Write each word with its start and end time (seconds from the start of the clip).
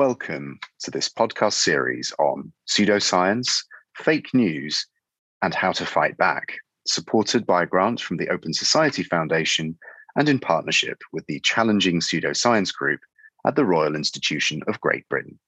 Welcome 0.00 0.58
to 0.78 0.90
this 0.90 1.10
podcast 1.10 1.52
series 1.52 2.10
on 2.18 2.54
pseudoscience, 2.66 3.62
fake 3.96 4.32
news, 4.32 4.86
and 5.42 5.54
how 5.54 5.72
to 5.72 5.84
fight 5.84 6.16
back, 6.16 6.56
supported 6.86 7.44
by 7.44 7.64
a 7.64 7.66
grant 7.66 8.00
from 8.00 8.16
the 8.16 8.30
Open 8.30 8.54
Society 8.54 9.02
Foundation 9.02 9.78
and 10.16 10.26
in 10.26 10.38
partnership 10.38 11.02
with 11.12 11.26
the 11.26 11.38
Challenging 11.40 12.00
Pseudoscience 12.00 12.72
Group 12.72 13.00
at 13.46 13.56
the 13.56 13.66
Royal 13.66 13.94
Institution 13.94 14.62
of 14.68 14.80
Great 14.80 15.06
Britain. 15.10 15.38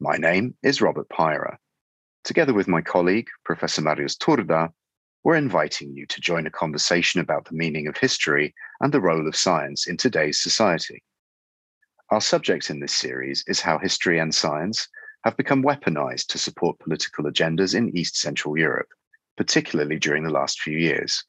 My 0.00 0.16
name 0.16 0.56
is 0.64 0.82
Robert 0.82 1.08
Pyrah. 1.08 1.58
Together 2.24 2.54
with 2.54 2.66
my 2.66 2.82
colleague, 2.82 3.28
Professor 3.44 3.82
Marius 3.82 4.16
Turda, 4.16 4.72
we're 5.22 5.36
inviting 5.36 5.94
you 5.94 6.06
to 6.06 6.20
join 6.20 6.48
a 6.48 6.50
conversation 6.50 7.20
about 7.20 7.44
the 7.44 7.54
meaning 7.54 7.86
of 7.86 7.96
history 7.96 8.52
and 8.80 8.92
the 8.92 9.00
role 9.00 9.28
of 9.28 9.36
science 9.36 9.86
in 9.86 9.96
today's 9.96 10.42
society. 10.42 11.04
Our 12.14 12.20
subject 12.20 12.70
in 12.70 12.78
this 12.78 12.94
series 12.94 13.42
is 13.48 13.60
how 13.60 13.76
history 13.76 14.20
and 14.20 14.32
science 14.32 14.86
have 15.24 15.36
become 15.36 15.64
weaponized 15.64 16.28
to 16.28 16.38
support 16.38 16.78
political 16.78 17.24
agendas 17.24 17.74
in 17.74 17.98
East 17.98 18.16
Central 18.16 18.56
Europe, 18.56 18.86
particularly 19.36 19.98
during 19.98 20.22
the 20.22 20.30
last 20.30 20.60
few 20.60 20.78
years. 20.78 21.24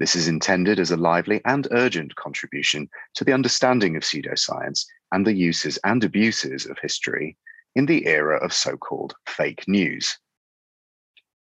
This 0.00 0.16
is 0.16 0.26
intended 0.26 0.80
as 0.80 0.90
a 0.90 0.96
lively 0.96 1.40
and 1.44 1.68
urgent 1.70 2.16
contribution 2.16 2.88
to 3.14 3.22
the 3.22 3.32
understanding 3.32 3.94
of 3.94 4.02
pseudoscience 4.02 4.86
and 5.12 5.24
the 5.24 5.34
uses 5.34 5.78
and 5.84 6.02
abuses 6.02 6.66
of 6.66 6.76
history 6.82 7.36
in 7.76 7.86
the 7.86 8.06
era 8.06 8.44
of 8.44 8.52
so 8.52 8.76
called 8.76 9.14
fake 9.28 9.68
news. 9.68 10.18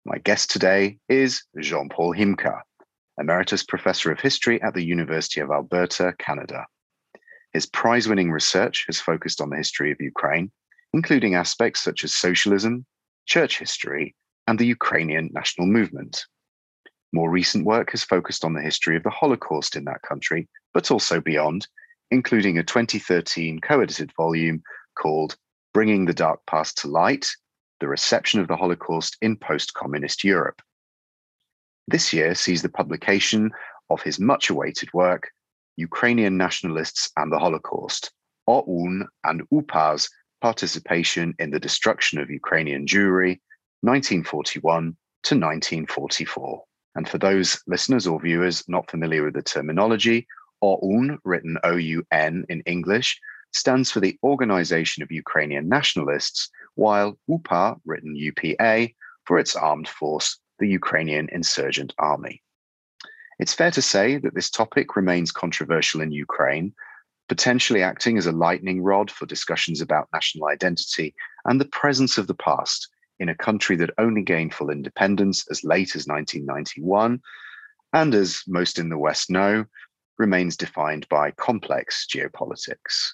My 0.05 0.18
guest 0.18 0.50
today 0.50 0.98
is 1.08 1.44
Jean 1.60 1.88
Paul 1.88 2.16
Himka, 2.16 2.62
Emeritus 3.20 3.63
Professor 3.63 4.12
of 4.12 4.20
History 4.20 4.60
at 4.63 4.74
the 4.74 4.84
University 4.84 5.40
of 5.40 5.52
Alberta, 5.52 6.16
Canada. 6.18 6.66
His 7.53 7.67
prize 7.67 8.07
winning 8.07 8.31
research 8.31 8.85
has 8.88 8.99
focused 8.99 9.39
on 9.39 9.49
the 9.49 9.57
history 9.57 9.91
of 9.91 10.02
Ukraine, 10.02 10.52
including 10.93 11.35
aspects 11.35 11.81
such 11.81 12.03
as 12.03 12.16
socialism, 12.16 12.85
church 13.26 13.60
history, 13.60 14.15
and 14.48 14.57
the 14.57 14.65
Ukrainian 14.65 15.29
national 15.34 15.68
movement. 15.68 16.26
More 17.12 17.29
recent 17.29 17.63
work 17.65 17.91
has 17.91 18.04
focused 18.04 18.43
on 18.43 18.54
the 18.54 18.62
history 18.62 18.98
of 18.98 19.04
the 19.04 19.12
Holocaust 19.12 19.76
in 19.76 19.85
that 19.85 20.01
country, 20.01 20.49
but 20.73 20.90
also 20.90 21.21
beyond, 21.21 21.68
including 22.10 22.57
a 22.57 22.63
2013 22.63 23.62
co 23.62 23.82
edited 23.82 24.12
volume 24.17 24.63
called 24.98 25.38
Bringing 25.73 26.05
the 26.05 26.13
Dark 26.13 26.40
Past 26.48 26.79
to 26.79 26.88
Light 26.88 27.27
The 27.79 27.88
Reception 27.88 28.40
of 28.40 28.48
the 28.48 28.57
Holocaust 28.57 29.17
in 29.21 29.38
Post 29.38 29.76
Communist 29.76 30.23
Europe. 30.23 30.62
This 31.88 32.13
year 32.13 32.34
sees 32.34 32.63
the 32.63 32.70
publication 32.70 33.51
of 33.91 34.01
his 34.01 34.20
much 34.20 34.49
awaited 34.49 34.91
work, 34.93 35.29
Ukrainian 35.77 36.38
nationalists 36.38 37.12
and 37.18 37.32
the 37.32 37.40
Holocaust, 37.40 38.12
OUN 38.48 39.07
and 39.24 39.41
UPA's 39.52 40.10
participation 40.41 41.34
in 41.40 41.52
the 41.52 41.60
destruction 41.60 42.20
of 42.20 42.29
Ukrainian 42.29 42.85
Jewry, 42.85 43.40
1941 43.82 44.96
to 45.24 45.35
1944. 45.35 46.63
And 46.96 47.10
for 47.10 47.18
those 47.18 47.62
listeners 47.66 48.05
or 48.05 48.20
viewers 48.20 48.63
not 48.68 48.91
familiar 48.91 49.24
with 49.24 49.34
the 49.34 49.41
terminology, 49.41 50.27
OUN, 50.62 51.18
written 51.24 51.57
O 51.63 51.76
U 51.76 52.05
N 52.12 52.46
in 52.49 52.62
English, 52.66 53.20
stands 53.51 53.90
for 53.90 53.99
the 53.99 54.18
Organization 54.24 55.01
of 55.01 55.12
Ukrainian 55.12 55.68
Nationalists, 55.70 56.49
while 56.76 57.18
UPA, 57.27 57.77
written 57.85 58.16
UPA, 58.16 58.90
for 59.26 59.40
its 59.40 59.55
armed 59.55 59.88
force, 59.88 60.38
the 60.60 60.68
Ukrainian 60.68 61.29
Insurgent 61.32 61.94
Army. 61.98 62.43
It's 63.39 63.53
fair 63.53 63.71
to 63.71 63.81
say 63.81 64.17
that 64.17 64.35
this 64.35 64.50
topic 64.50 64.95
remains 64.95 65.31
controversial 65.31 66.01
in 66.01 66.12
Ukraine, 66.12 66.73
potentially 67.29 67.81
acting 67.81 68.17
as 68.17 68.28
a 68.28 68.31
lightning 68.31 68.81
rod 68.84 69.09
for 69.09 69.25
discussions 69.25 69.81
about 69.81 70.09
national 70.13 70.47
identity 70.47 71.16
and 71.45 71.59
the 71.59 71.66
presence 71.66 72.17
of 72.17 72.28
the 72.28 72.35
past 72.35 72.89
in 73.19 73.29
a 73.29 73.35
country 73.35 73.75
that 73.78 73.94
only 73.97 74.22
gained 74.22 74.53
full 74.53 74.69
independence 74.69 75.45
as 75.50 75.63
late 75.63 75.95
as 75.95 76.07
1991, 76.07 77.22
and 77.93 78.16
as 78.16 78.41
most 78.47 78.79
in 78.79 78.89
the 78.89 78.97
West 78.97 79.29
know, 79.29 79.66
remains 80.17 80.57
defined 80.57 81.07
by 81.09 81.31
complex 81.31 82.07
geopolitics. 82.11 83.13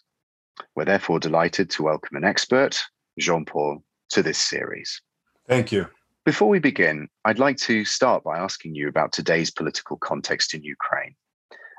We're 0.75 0.85
therefore 0.85 1.19
delighted 1.19 1.69
to 1.71 1.83
welcome 1.83 2.17
an 2.17 2.23
expert, 2.23 2.81
Jean 3.17 3.45
Paul, 3.45 3.83
to 4.09 4.23
this 4.23 4.37
series. 4.37 5.01
Thank 5.47 5.71
you. 5.71 5.87
Before 6.29 6.47
we 6.47 6.59
begin, 6.59 7.09
I'd 7.25 7.39
like 7.39 7.57
to 7.57 7.83
start 7.83 8.23
by 8.23 8.37
asking 8.37 8.75
you 8.75 8.87
about 8.87 9.11
today's 9.11 9.49
political 9.49 9.97
context 9.97 10.53
in 10.53 10.61
Ukraine 10.61 11.15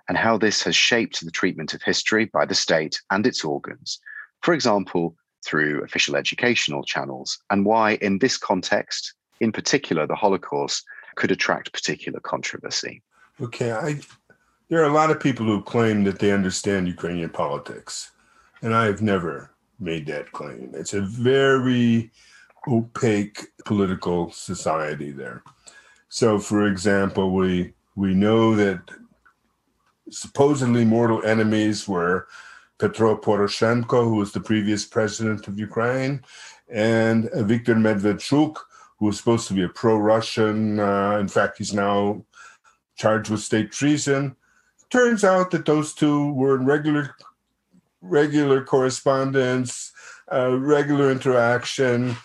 and 0.09 0.19
how 0.19 0.39
this 0.39 0.61
has 0.65 0.75
shaped 0.75 1.25
the 1.25 1.31
treatment 1.31 1.73
of 1.73 1.83
history 1.83 2.25
by 2.25 2.47
the 2.47 2.55
state 2.57 3.01
and 3.13 3.25
its 3.29 3.45
organs, 3.45 4.01
for 4.43 4.53
example, 4.53 5.15
through 5.47 5.85
official 5.85 6.17
educational 6.17 6.83
channels, 6.83 7.39
and 7.51 7.65
why, 7.65 7.93
in 8.03 8.19
this 8.19 8.37
context, 8.37 9.15
in 9.39 9.53
particular, 9.53 10.05
the 10.05 10.17
Holocaust 10.17 10.85
could 11.15 11.31
attract 11.31 11.73
particular 11.73 12.19
controversy. 12.19 13.05
Okay, 13.41 13.71
I, 13.71 14.01
there 14.69 14.81
are 14.81 14.91
a 14.91 14.93
lot 14.93 15.13
of 15.13 15.21
people 15.21 15.47
who 15.47 15.63
claim 15.63 16.03
that 16.03 16.19
they 16.19 16.33
understand 16.33 16.89
Ukrainian 16.89 17.31
politics, 17.31 18.11
and 18.63 18.75
I 18.75 18.87
have 18.87 19.01
never 19.01 19.53
made 19.79 20.07
that 20.07 20.33
claim. 20.33 20.73
It's 20.75 20.93
a 20.93 21.03
very 21.03 22.11
opaque 22.69 23.47
political 23.65 24.31
society 24.31 25.11
there. 25.11 25.43
So, 26.09 26.39
for 26.39 26.67
example, 26.67 27.33
we 27.33 27.75
we 27.97 28.15
know 28.15 28.55
that 28.57 28.81
supposedly 30.11 30.85
mortal 30.85 31.25
enemies 31.25 31.87
were 31.87 32.27
Petro 32.79 33.17
Poroshenko, 33.17 34.05
who 34.05 34.17
was 34.17 34.33
the 34.33 34.41
previous 34.41 34.85
president 34.85 35.47
of 35.47 35.59
Ukraine, 35.59 36.23
and 36.69 37.29
Viktor 37.35 37.75
Medvedchuk, 37.75 38.57
who 38.99 39.07
was 39.07 39.19
supposed 39.19 39.49
to 39.49 39.55
be 39.55 39.65
a 39.65 39.69
pro-Russian. 39.69 40.81
Uh, 40.81 41.19
in 41.19 41.29
fact, 41.29 41.59
he's 41.59 41.75
now 41.75 42.25
charged 42.97 43.31
with 43.31 43.41
state 43.41 43.71
treason. 43.71 44.37
Turns 44.89 45.23
out 45.23 45.51
that 45.53 45.67
those 45.67 45.95
two 45.95 46.33
were 46.33 46.57
in 46.57 46.65
regular 46.65 47.15
regular 48.03 48.65
correspondence, 48.65 49.93
uh, 50.33 50.57
regular 50.59 51.11
interaction 51.13 52.17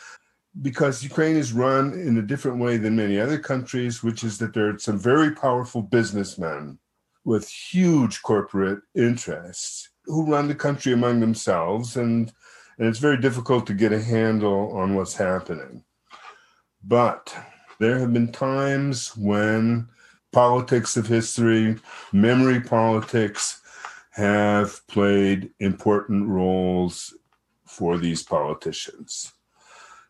because 0.61 1.03
Ukraine 1.03 1.35
is 1.35 1.53
run 1.53 1.93
in 1.93 2.17
a 2.17 2.21
different 2.21 2.59
way 2.59 2.77
than 2.77 2.95
many 2.95 3.19
other 3.19 3.37
countries, 3.37 4.03
which 4.03 4.23
is 4.23 4.37
that 4.37 4.53
there 4.53 4.69
are 4.69 4.79
some 4.79 4.97
very 4.97 5.31
powerful 5.31 5.81
businessmen 5.81 6.79
with 7.25 7.49
huge 7.49 8.21
corporate 8.21 8.79
interests 8.95 9.89
who 10.05 10.31
run 10.31 10.47
the 10.47 10.55
country 10.55 10.93
among 10.93 11.19
themselves, 11.19 11.97
and, 11.97 12.31
and 12.77 12.87
it's 12.87 12.99
very 12.99 13.17
difficult 13.17 13.65
to 13.67 13.73
get 13.73 13.91
a 13.91 14.01
handle 14.01 14.71
on 14.77 14.95
what's 14.95 15.15
happening. 15.15 15.83
But 16.83 17.35
there 17.79 17.99
have 17.99 18.13
been 18.13 18.31
times 18.31 19.17
when 19.17 19.89
politics 20.31 20.95
of 20.95 21.07
history, 21.07 21.77
memory 22.13 22.61
politics, 22.61 23.61
have 24.11 24.85
played 24.87 25.51
important 25.59 26.27
roles 26.27 27.13
for 27.65 27.97
these 27.97 28.23
politicians. 28.23 29.33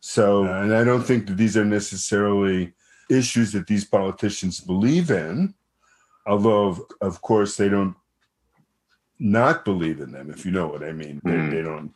So, 0.08 0.46
uh, 0.46 0.62
and 0.62 0.72
I 0.72 0.84
don't 0.84 1.02
think 1.02 1.26
that 1.26 1.38
these 1.38 1.58
are 1.58 1.66
necessarily 1.66 2.74
issues 3.10 3.52
that 3.54 3.66
these 3.66 3.86
politicians 3.86 4.60
believe 4.60 5.10
in, 5.10 5.56
although, 6.28 6.88
of 7.02 7.24
course, 7.24 7.58
they 7.58 7.70
don't 7.70 7.96
not 9.18 9.66
believe 9.66 10.02
in 10.02 10.12
them, 10.12 10.30
if 10.30 10.46
you 10.46 10.52
know 10.52 10.68
what 10.68 10.84
I 10.84 10.92
mean. 10.92 11.22
Mm. 11.22 11.24
They, 11.24 11.38
hmm. 11.38 11.50
they 11.50 11.62
don't, 11.64 11.92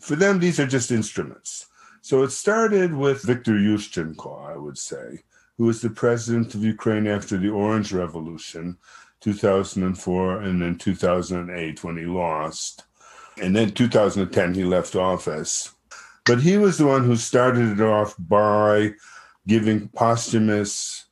for 0.00 0.16
them, 0.16 0.38
these 0.38 0.58
are 0.60 0.66
just 0.66 0.90
instruments. 0.90 1.66
So 2.00 2.22
it 2.22 2.30
started 2.30 2.94
with 2.94 3.22
Viktor 3.22 3.52
Yushchenko, 3.52 4.50
I 4.50 4.56
would 4.56 4.78
say, 4.78 5.18
who 5.58 5.66
was 5.66 5.82
the 5.82 5.90
president 5.90 6.54
of 6.54 6.64
Ukraine 6.64 7.06
after 7.06 7.36
the 7.36 7.50
Orange 7.50 7.92
Revolution, 7.92 8.78
2004, 9.20 10.40
and 10.40 10.62
then 10.62 10.78
2008 10.78 11.84
when 11.84 11.98
he 11.98 12.06
lost. 12.06 12.84
And 13.42 13.54
then 13.54 13.72
2010, 13.72 14.54
he 14.54 14.64
left 14.64 14.96
office. 14.96 15.74
But 16.24 16.40
he 16.40 16.56
was 16.56 16.78
the 16.78 16.86
one 16.86 17.04
who 17.04 17.16
started 17.16 17.80
it 17.80 17.80
off 17.80 18.14
by 18.18 18.94
giving 19.46 19.88
posthumous 19.88 21.06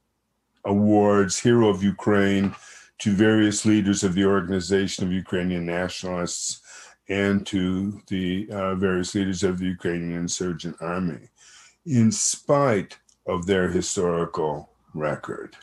awards, 0.64 1.38
Hero 1.38 1.68
of 1.68 1.82
Ukraine, 1.82 2.54
to 2.98 3.12
various 3.12 3.64
leaders 3.64 4.04
of 4.04 4.14
the 4.14 4.24
Organization 4.24 5.04
of 5.04 5.12
Ukrainian 5.12 5.66
Nationalists 5.66 6.60
and 7.08 7.44
to 7.46 8.00
the 8.06 8.48
uh, 8.52 8.74
various 8.76 9.14
leaders 9.14 9.42
of 9.42 9.58
the 9.58 9.66
Ukrainian 9.66 10.12
Insurgent 10.12 10.76
Army, 10.80 11.28
in 11.86 12.12
spite 12.12 12.98
of 13.26 13.46
their 13.46 13.68
historical 13.68 14.70
record. 14.94 15.56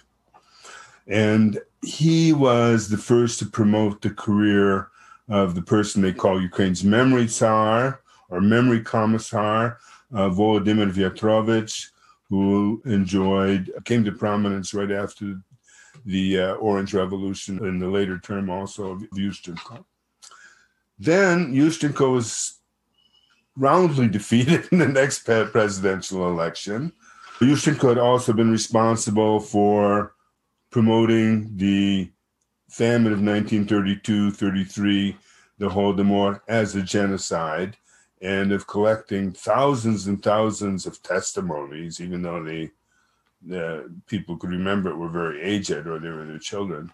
And 1.08 1.60
he 1.84 2.34
was 2.34 2.90
the 2.90 2.98
first 2.98 3.40
to 3.40 3.46
promote 3.46 4.02
the 4.02 4.10
career 4.10 4.90
of 5.30 5.56
the 5.56 5.62
person 5.62 6.02
they 6.02 6.12
call 6.12 6.42
Ukraine's 6.42 6.84
memory 6.84 7.28
czar, 7.28 8.02
our 8.30 8.42
memory 8.42 8.82
commissar, 8.82 9.80
uh, 10.14 10.30
Volodymyr 10.30 10.92
Vyatrovich, 10.92 11.90
who 12.30 12.82
enjoyed, 12.86 13.72
came 13.86 14.04
to 14.04 14.12
prominence 14.12 14.74
right 14.74 14.92
after 14.92 15.40
the 16.06 16.40
uh, 16.40 16.54
Orange 16.56 16.94
Revolution 16.94 17.64
in 17.66 17.80
the 17.80 17.88
later 17.88 18.20
term 18.20 18.50
also 18.50 18.92
of 18.92 19.02
Yushchenko. 19.16 19.84
Then 21.00 21.54
Yushchenko 21.54 22.14
was 22.14 22.60
roundly 23.56 24.08
defeated 24.18 24.68
in 24.72 24.80
the 24.80 24.88
next 24.88 25.26
presidential 25.26 26.30
election. 26.30 26.92
Yushchenko 27.40 27.90
had 27.90 27.98
also 27.98 28.34
been 28.34 28.52
responsible 28.52 29.40
for 29.40 30.14
promoting 30.72 31.56
the 31.56 32.10
famine 32.70 33.14
of 33.14 33.20
1932 33.20 34.32
33, 34.32 35.18
the 35.60 35.70
Holodomor, 35.70 36.42
as 36.48 36.76
a 36.76 36.82
genocide, 36.82 37.78
and 38.22 38.52
of 38.52 38.68
collecting 38.68 39.32
thousands 39.32 40.08
and 40.08 40.22
thousands 40.24 40.86
of 40.86 41.02
testimonies, 41.04 42.02
even 42.02 42.22
though 42.22 42.44
the, 42.44 42.70
the 43.46 43.92
people 44.08 44.38
could 44.38 44.50
remember 44.50 44.90
it 44.90 44.98
were 44.98 45.10
very 45.10 45.42
aged 45.42 45.86
or 45.88 46.00
they 46.00 46.10
were 46.10 46.26
their 46.26 46.40
children. 46.40 46.92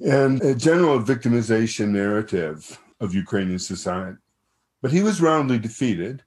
And 0.00 0.40
a 0.42 0.54
general 0.54 0.98
victimization 1.00 1.88
narrative 1.88 2.78
of 3.00 3.14
Ukrainian 3.14 3.58
society. 3.58 4.16
But 4.80 4.92
he 4.92 5.02
was 5.02 5.20
roundly 5.20 5.58
defeated. 5.58 6.22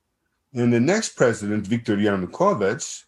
And 0.53 0.71
the 0.71 0.79
next 0.79 1.15
president, 1.15 1.65
Viktor 1.65 1.97
Yanukovych, 1.97 3.05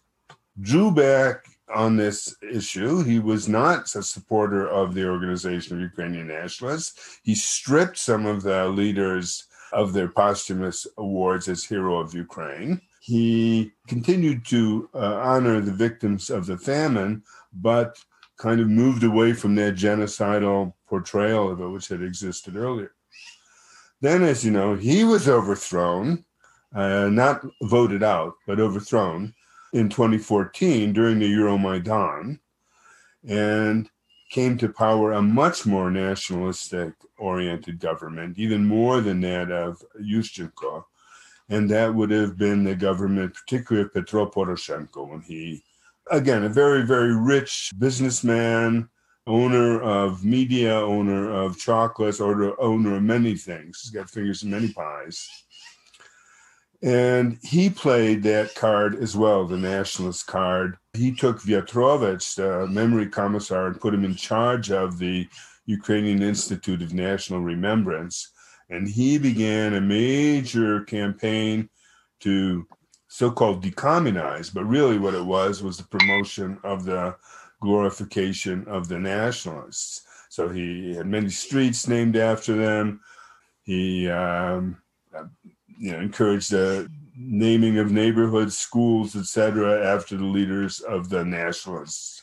drew 0.60 0.90
back 0.90 1.44
on 1.72 1.96
this 1.96 2.34
issue. 2.42 3.04
He 3.04 3.20
was 3.20 3.48
not 3.48 3.94
a 3.94 4.02
supporter 4.02 4.66
of 4.68 4.94
the 4.94 5.08
Organization 5.08 5.76
of 5.76 5.82
Ukrainian 5.82 6.28
Nationalists. 6.28 7.20
He 7.22 7.36
stripped 7.36 7.98
some 7.98 8.26
of 8.26 8.42
the 8.42 8.68
leaders 8.68 9.46
of 9.72 9.92
their 9.92 10.08
posthumous 10.08 10.86
awards 10.98 11.48
as 11.48 11.64
Hero 11.64 11.98
of 11.98 12.14
Ukraine. 12.14 12.80
He 13.00 13.72
continued 13.86 14.44
to 14.46 14.88
uh, 14.94 15.16
honor 15.16 15.60
the 15.60 15.72
victims 15.72 16.30
of 16.30 16.46
the 16.46 16.56
famine, 16.56 17.22
but 17.52 17.98
kind 18.36 18.60
of 18.60 18.68
moved 18.68 19.04
away 19.04 19.32
from 19.32 19.54
that 19.54 19.74
genocidal 19.74 20.74
portrayal 20.88 21.50
of 21.50 21.60
it, 21.60 21.68
which 21.68 21.88
had 21.88 22.02
existed 22.02 22.56
earlier. 22.56 22.92
Then, 24.00 24.22
as 24.22 24.44
you 24.44 24.50
know, 24.50 24.74
he 24.74 25.04
was 25.04 25.28
overthrown, 25.28 26.24
uh, 26.74 27.08
not 27.08 27.46
voted 27.62 28.02
out, 28.02 28.34
but 28.46 28.60
overthrown 28.60 29.34
in 29.72 29.88
2014 29.88 30.92
during 30.92 31.18
the 31.18 31.32
Euromaidan 31.32 32.38
and 33.26 33.90
came 34.30 34.58
to 34.58 34.68
power 34.68 35.12
a 35.12 35.22
much 35.22 35.66
more 35.66 35.90
nationalistic 35.90 36.94
oriented 37.18 37.78
government, 37.78 38.38
even 38.38 38.66
more 38.66 39.00
than 39.00 39.20
that 39.20 39.50
of 39.50 39.82
Yushchenko. 40.00 40.84
And 41.48 41.70
that 41.70 41.94
would 41.94 42.10
have 42.10 42.36
been 42.36 42.64
the 42.64 42.74
government, 42.74 43.34
particularly 43.34 43.86
of 43.86 43.94
Petro 43.94 44.26
Poroshenko, 44.26 45.08
when 45.08 45.20
he, 45.20 45.62
again, 46.10 46.44
a 46.44 46.48
very, 46.48 46.82
very 46.82 47.14
rich 47.14 47.72
businessman, 47.78 48.88
owner 49.28 49.80
of 49.80 50.24
media, 50.24 50.74
owner 50.74 51.30
of 51.30 51.58
chocolates, 51.58 52.20
owner, 52.20 52.52
owner 52.60 52.96
of 52.96 53.02
many 53.02 53.36
things. 53.36 53.82
He's 53.82 53.90
got 53.90 54.10
fingers 54.10 54.42
in 54.42 54.50
many 54.50 54.72
pies. 54.72 55.28
And 56.82 57.38
he 57.42 57.70
played 57.70 58.22
that 58.24 58.54
card 58.54 58.96
as 58.96 59.16
well, 59.16 59.46
the 59.46 59.56
nationalist 59.56 60.26
card. 60.26 60.76
He 60.92 61.14
took 61.14 61.40
Vyatrovich, 61.40 62.36
the 62.36 62.66
memory 62.66 63.08
commissar, 63.08 63.68
and 63.68 63.80
put 63.80 63.94
him 63.94 64.04
in 64.04 64.14
charge 64.14 64.70
of 64.70 64.98
the 64.98 65.26
Ukrainian 65.64 66.22
Institute 66.22 66.82
of 66.82 66.92
National 66.92 67.40
Remembrance. 67.40 68.30
And 68.68 68.88
he 68.88 69.16
began 69.18 69.74
a 69.74 69.80
major 69.80 70.82
campaign 70.82 71.68
to 72.20 72.66
so 73.08 73.30
called 73.30 73.64
decommunize, 73.64 74.52
but 74.52 74.64
really 74.64 74.98
what 74.98 75.14
it 75.14 75.24
was 75.24 75.62
was 75.62 75.78
the 75.78 75.84
promotion 75.84 76.58
of 76.64 76.84
the 76.84 77.16
glorification 77.62 78.66
of 78.68 78.88
the 78.88 78.98
nationalists. 78.98 80.02
So 80.28 80.48
he 80.48 80.94
had 80.94 81.06
many 81.06 81.30
streets 81.30 81.88
named 81.88 82.16
after 82.16 82.54
them. 82.54 83.00
He 83.62 84.08
um, 84.10 84.76
you 85.78 85.92
know, 85.92 86.00
encouraged 86.00 86.50
the 86.50 86.90
naming 87.16 87.78
of 87.78 87.90
neighborhoods, 87.90 88.56
schools, 88.56 89.16
etc., 89.16 89.84
after 89.94 90.16
the 90.16 90.24
leaders 90.24 90.80
of 90.80 91.08
the 91.08 91.24
nationalists. 91.24 92.22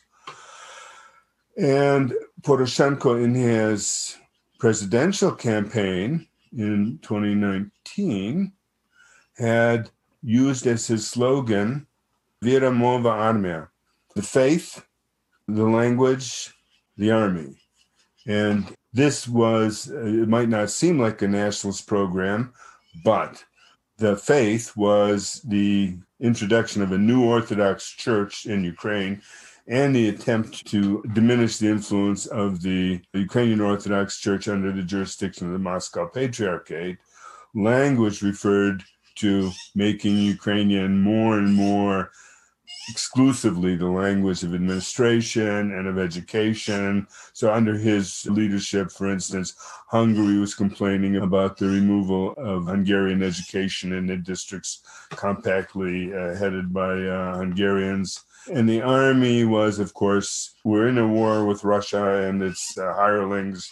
And 1.57 2.13
Poroshenko, 2.41 3.23
in 3.23 3.35
his 3.35 4.17
presidential 4.59 5.31
campaign 5.31 6.27
in 6.55 6.99
2019, 7.01 8.51
had 9.37 9.89
used 10.21 10.67
as 10.67 10.87
his 10.87 11.07
slogan, 11.07 11.87
Vera 12.41 12.71
Mova 12.71 13.11
Armia, 13.11 13.69
the 14.15 14.21
faith, 14.21 14.85
the 15.47 15.63
language, 15.63 16.53
the 16.97 17.11
army. 17.11 17.57
And 18.25 18.73
this 18.93 19.27
was, 19.27 19.87
it 19.87 20.29
might 20.29 20.49
not 20.49 20.69
seem 20.69 20.99
like 20.99 21.21
a 21.21 21.27
nationalist 21.27 21.87
program, 21.87 22.53
but 23.03 23.43
the 23.97 24.17
faith 24.17 24.75
was 24.75 25.41
the 25.47 25.97
introduction 26.19 26.81
of 26.81 26.91
a 26.91 26.97
new 26.97 27.23
Orthodox 27.23 27.89
church 27.89 28.45
in 28.45 28.63
Ukraine 28.63 29.21
and 29.67 29.95
the 29.95 30.09
attempt 30.09 30.65
to 30.67 31.03
diminish 31.13 31.57
the 31.57 31.69
influence 31.69 32.25
of 32.25 32.61
the 32.61 33.01
Ukrainian 33.13 33.61
Orthodox 33.61 34.19
Church 34.19 34.47
under 34.47 34.71
the 34.71 34.83
jurisdiction 34.83 35.47
of 35.47 35.53
the 35.53 35.59
Moscow 35.59 36.07
Patriarchate. 36.07 36.97
Language 37.55 38.21
referred 38.21 38.83
to 39.15 39.51
making 39.75 40.17
Ukrainian 40.17 40.99
more 40.99 41.37
and 41.37 41.53
more 41.53 42.11
exclusively 42.89 43.75
the 43.75 43.87
language 43.87 44.43
of 44.43 44.53
administration 44.53 45.71
and 45.71 45.87
of 45.87 45.97
education. 45.97 47.07
So, 47.33 47.53
under 47.53 47.77
his 47.77 48.25
leadership, 48.25 48.91
for 48.91 49.09
instance, 49.09 49.55
Hungary 49.87 50.39
was 50.39 50.55
complaining 50.55 51.17
about 51.17 51.57
the 51.57 51.67
removal 51.67 52.33
of 52.33 52.65
Hungarian 52.65 53.23
education 53.23 53.93
in 53.93 54.05
the 54.07 54.17
districts 54.17 54.81
compactly 55.11 56.13
uh, 56.13 56.35
headed 56.35 56.73
by 56.73 56.93
uh, 56.93 57.37
Hungarians. 57.37 58.23
And 58.51 58.67
the 58.67 58.81
army 58.81 59.45
was, 59.45 59.79
of 59.79 59.93
course, 59.93 60.55
we're 60.65 60.89
in 60.89 60.97
a 60.97 61.07
war 61.07 61.45
with 61.45 61.63
Russia 61.63 62.27
and 62.27 62.41
its 62.41 62.77
uh, 62.77 62.93
hirelings, 62.93 63.69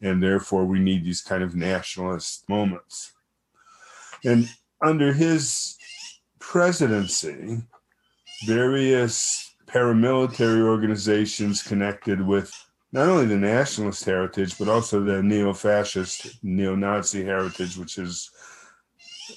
and 0.00 0.22
therefore 0.22 0.64
we 0.64 0.80
need 0.80 1.04
these 1.04 1.22
kind 1.22 1.42
of 1.42 1.54
nationalist 1.54 2.48
moments. 2.48 3.12
And 4.24 4.48
under 4.82 5.12
his 5.12 5.76
presidency, 6.40 7.62
various 8.46 9.54
paramilitary 9.66 10.60
organizations 10.60 11.62
connected 11.62 12.20
with 12.26 12.52
not 12.92 13.08
only 13.08 13.26
the 13.26 13.36
nationalist 13.36 14.04
heritage, 14.04 14.58
but 14.58 14.68
also 14.68 15.02
the 15.02 15.22
neo 15.22 15.52
fascist, 15.52 16.42
neo 16.42 16.74
Nazi 16.74 17.22
heritage, 17.22 17.76
which 17.76 17.98
is 17.98 18.30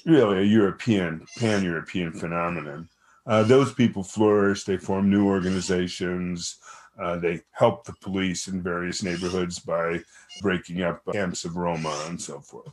really 0.06 0.38
a 0.38 0.42
European, 0.42 1.26
pan 1.38 1.62
European 1.62 2.12
phenomenon. 2.12 2.88
Uh, 3.26 3.42
those 3.42 3.72
people 3.74 4.02
flourished, 4.02 4.66
they 4.66 4.78
formed 4.78 5.10
new 5.10 5.26
organizations. 5.26 6.56
Uh, 7.00 7.16
they 7.16 7.40
helped 7.52 7.86
the 7.86 7.94
police 8.00 8.48
in 8.48 8.62
various 8.62 9.02
neighborhoods 9.02 9.58
by 9.58 10.00
breaking 10.40 10.82
up 10.82 11.02
camps 11.12 11.44
of 11.44 11.56
Roma 11.56 12.04
and 12.08 12.20
so 12.20 12.40
forth. 12.40 12.72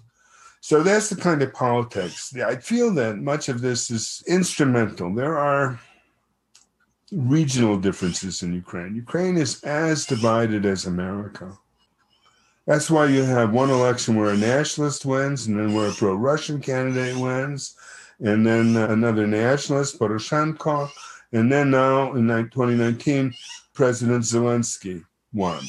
So 0.61 0.83
that's 0.83 1.09
the 1.09 1.15
kind 1.15 1.41
of 1.41 1.53
politics. 1.53 2.35
I 2.35 2.55
feel 2.55 2.93
that 2.95 3.17
much 3.17 3.47
of 3.47 3.61
this 3.61 3.89
is 3.91 4.23
instrumental. 4.27 5.13
There 5.13 5.37
are 5.37 5.79
regional 7.11 7.77
differences 7.77 8.43
in 8.43 8.53
Ukraine. 8.53 8.95
Ukraine 8.95 9.37
is 9.37 9.63
as 9.63 10.05
divided 10.05 10.65
as 10.65 10.85
America. 10.85 11.57
That's 12.65 12.91
why 12.91 13.07
you 13.07 13.23
have 13.23 13.51
one 13.51 13.69
election 13.69 14.15
where 14.15 14.31
a 14.31 14.37
nationalist 14.37 15.05
wins, 15.05 15.47
and 15.47 15.57
then 15.57 15.73
where 15.73 15.89
a 15.89 15.93
pro 15.93 16.13
Russian 16.13 16.61
candidate 16.61 17.17
wins, 17.17 17.75
and 18.19 18.45
then 18.45 18.75
another 18.75 19.25
nationalist, 19.25 19.97
Poroshenko, 19.97 20.89
and 21.31 21.51
then 21.51 21.71
now 21.71 22.13
in 22.13 22.27
2019, 22.27 23.33
President 23.73 24.23
Zelensky 24.23 25.03
won. 25.33 25.63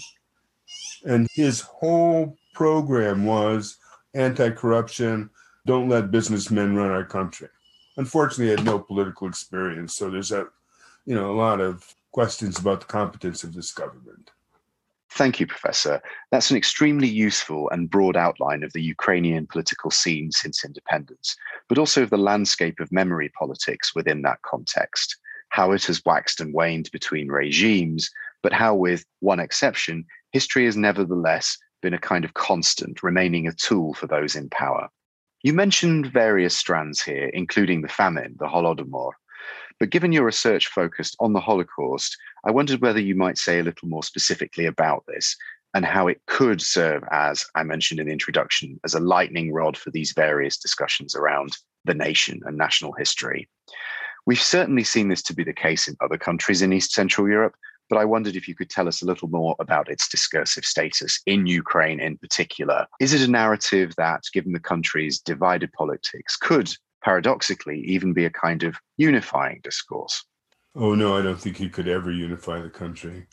And 1.07 1.27
his 1.33 1.61
whole 1.61 2.37
program 2.55 3.25
was 3.25 3.79
anti 4.15 4.51
corruption, 4.51 5.31
don't 5.67 5.89
let 5.89 6.11
businessmen 6.11 6.75
run 6.75 6.91
our 6.91 7.05
country. 7.05 7.49
Unfortunately, 7.97 8.47
he 8.47 8.51
had 8.51 8.65
no 8.65 8.79
political 8.79 9.29
experience, 9.29 9.95
so 9.95 10.11
there's 10.11 10.33
a 10.33 10.49
you 11.07 11.15
know, 11.15 11.31
a 11.31 11.35
lot 11.35 11.61
of 11.61 11.95
questions 12.13 12.59
about 12.59 12.81
the 12.81 12.87
competence 12.87 13.45
of 13.45 13.55
this 13.55 13.73
government. 13.73 14.31
Thank 15.13 15.41
you, 15.41 15.47
Professor. 15.47 16.01
That's 16.31 16.51
an 16.51 16.57
extremely 16.57 17.09
useful 17.09 17.69
and 17.71 17.91
broad 17.91 18.17
outline 18.17 18.63
of 18.63 18.73
the 18.73 18.83
Ukrainian 18.83 19.47
political 19.47 19.91
scene 19.91 20.31
since 20.31 20.65
independence, 20.65 21.37
but 21.69 21.79
also 21.79 22.05
of 22.05 22.11
the 22.11 22.17
landscape 22.17 22.79
of 22.79 22.93
memory 22.93 23.29
politics 23.31 23.93
within 23.95 24.23
that 24.23 24.43
context, 24.43 25.17
how 25.49 25.73
it 25.73 25.85
has 25.87 26.05
waxed 26.05 26.41
and 26.41 26.55
waned 26.55 26.91
between 26.93 27.29
regimes, 27.29 28.09
but 28.41 28.53
how, 28.53 28.75
with 28.75 29.05
one 29.19 29.41
exception, 29.41 30.05
history 30.31 30.65
has 30.65 30.77
nevertheless 30.77 31.59
been 31.83 31.95
a 31.95 31.99
kind 31.99 32.25
of 32.25 32.35
constant, 32.35 33.03
remaining 33.03 33.49
a 33.49 33.53
tool 33.53 33.95
for 33.95 34.07
those 34.07 34.37
in 34.37 34.49
power. 34.51 34.89
You 35.43 35.55
mentioned 35.55 36.13
various 36.13 36.57
strands 36.57 37.03
here, 37.03 37.31
including 37.33 37.81
the 37.81 37.89
famine, 37.89 38.37
the 38.39 38.47
Holodomor, 38.47 39.11
but 39.81 39.91
given 39.91 40.13
your 40.13 40.25
research 40.25 40.69
focused 40.69 41.17
on 41.19 41.33
the 41.33 41.41
Holocaust, 41.41 42.17
I 42.47 42.53
wondered 42.53 42.83
whether 42.83 43.01
you 43.01 43.17
might 43.17 43.39
say 43.39 43.59
a 43.59 43.65
little 43.65 43.89
more 43.89 44.05
specifically 44.05 44.67
about 44.67 45.05
this. 45.09 45.35
and 45.75 45.85
how 45.85 46.09
it 46.09 46.21
could 46.27 46.61
serve 46.61 47.05
as, 47.11 47.45
I 47.55 47.63
mentioned 47.63 48.01
in 48.01 48.07
the 48.07 48.13
introduction, 48.13 48.81
as 48.85 48.95
a 48.95 49.01
lightning 49.01 49.53
rod 49.53 49.77
for 49.77 49.91
these 49.91 50.13
various 50.13 50.59
discussions 50.59 51.15
around 51.15 51.57
the 51.85 51.95
nation 51.95 52.41
and 52.45 52.57
national 52.57 52.93
history. 52.93 53.49
We've 54.27 54.41
certainly 54.41 54.85
seen 54.85 55.09
this 55.09 55.23
to 55.23 55.35
be 55.35 55.45
the 55.45 55.53
case 55.53 55.89
in 55.89 55.97
other 56.01 56.19
countries 56.19 56.63
in 56.63 56.73
East 56.73 56.93
Central 56.93 57.29
Europe, 57.29 57.55
but 57.89 57.99
I 57.99 58.05
wondered 58.05 58.37
if 58.37 58.47
you 58.47 58.55
could 58.55 58.71
tell 58.71 58.87
us 58.87 59.03
a 59.03 59.07
little 59.07 59.29
more 59.29 59.57
about 59.59 59.91
its 59.91 60.09
discursive 60.09 60.65
status 60.65 61.21
in 61.27 61.47
Ukraine 61.47 62.01
in 62.01 62.19
particular. 62.19 62.87
Is 63.01 63.15
it 63.15 63.27
a 63.27 63.31
narrative 63.31 63.95
that, 63.97 64.23
given 64.33 64.53
the 64.53 64.61
country's 64.61 65.19
divided 65.21 65.73
politics, 65.73 66.37
could 66.37 66.73
paradoxically 67.03 67.81
even 67.81 68.13
be 68.13 68.25
a 68.25 68.31
kind 68.31 68.63
of 68.63 68.77
unifying 68.97 69.61
discourse? 69.63 70.25
Oh, 70.75 70.95
no, 70.95 71.17
I 71.17 71.23
don't 71.23 71.41
think 71.41 71.57
he 71.57 71.69
could 71.69 71.89
ever 71.89 72.13
unify 72.13 72.61
the 72.61 72.71
country. 72.71 73.27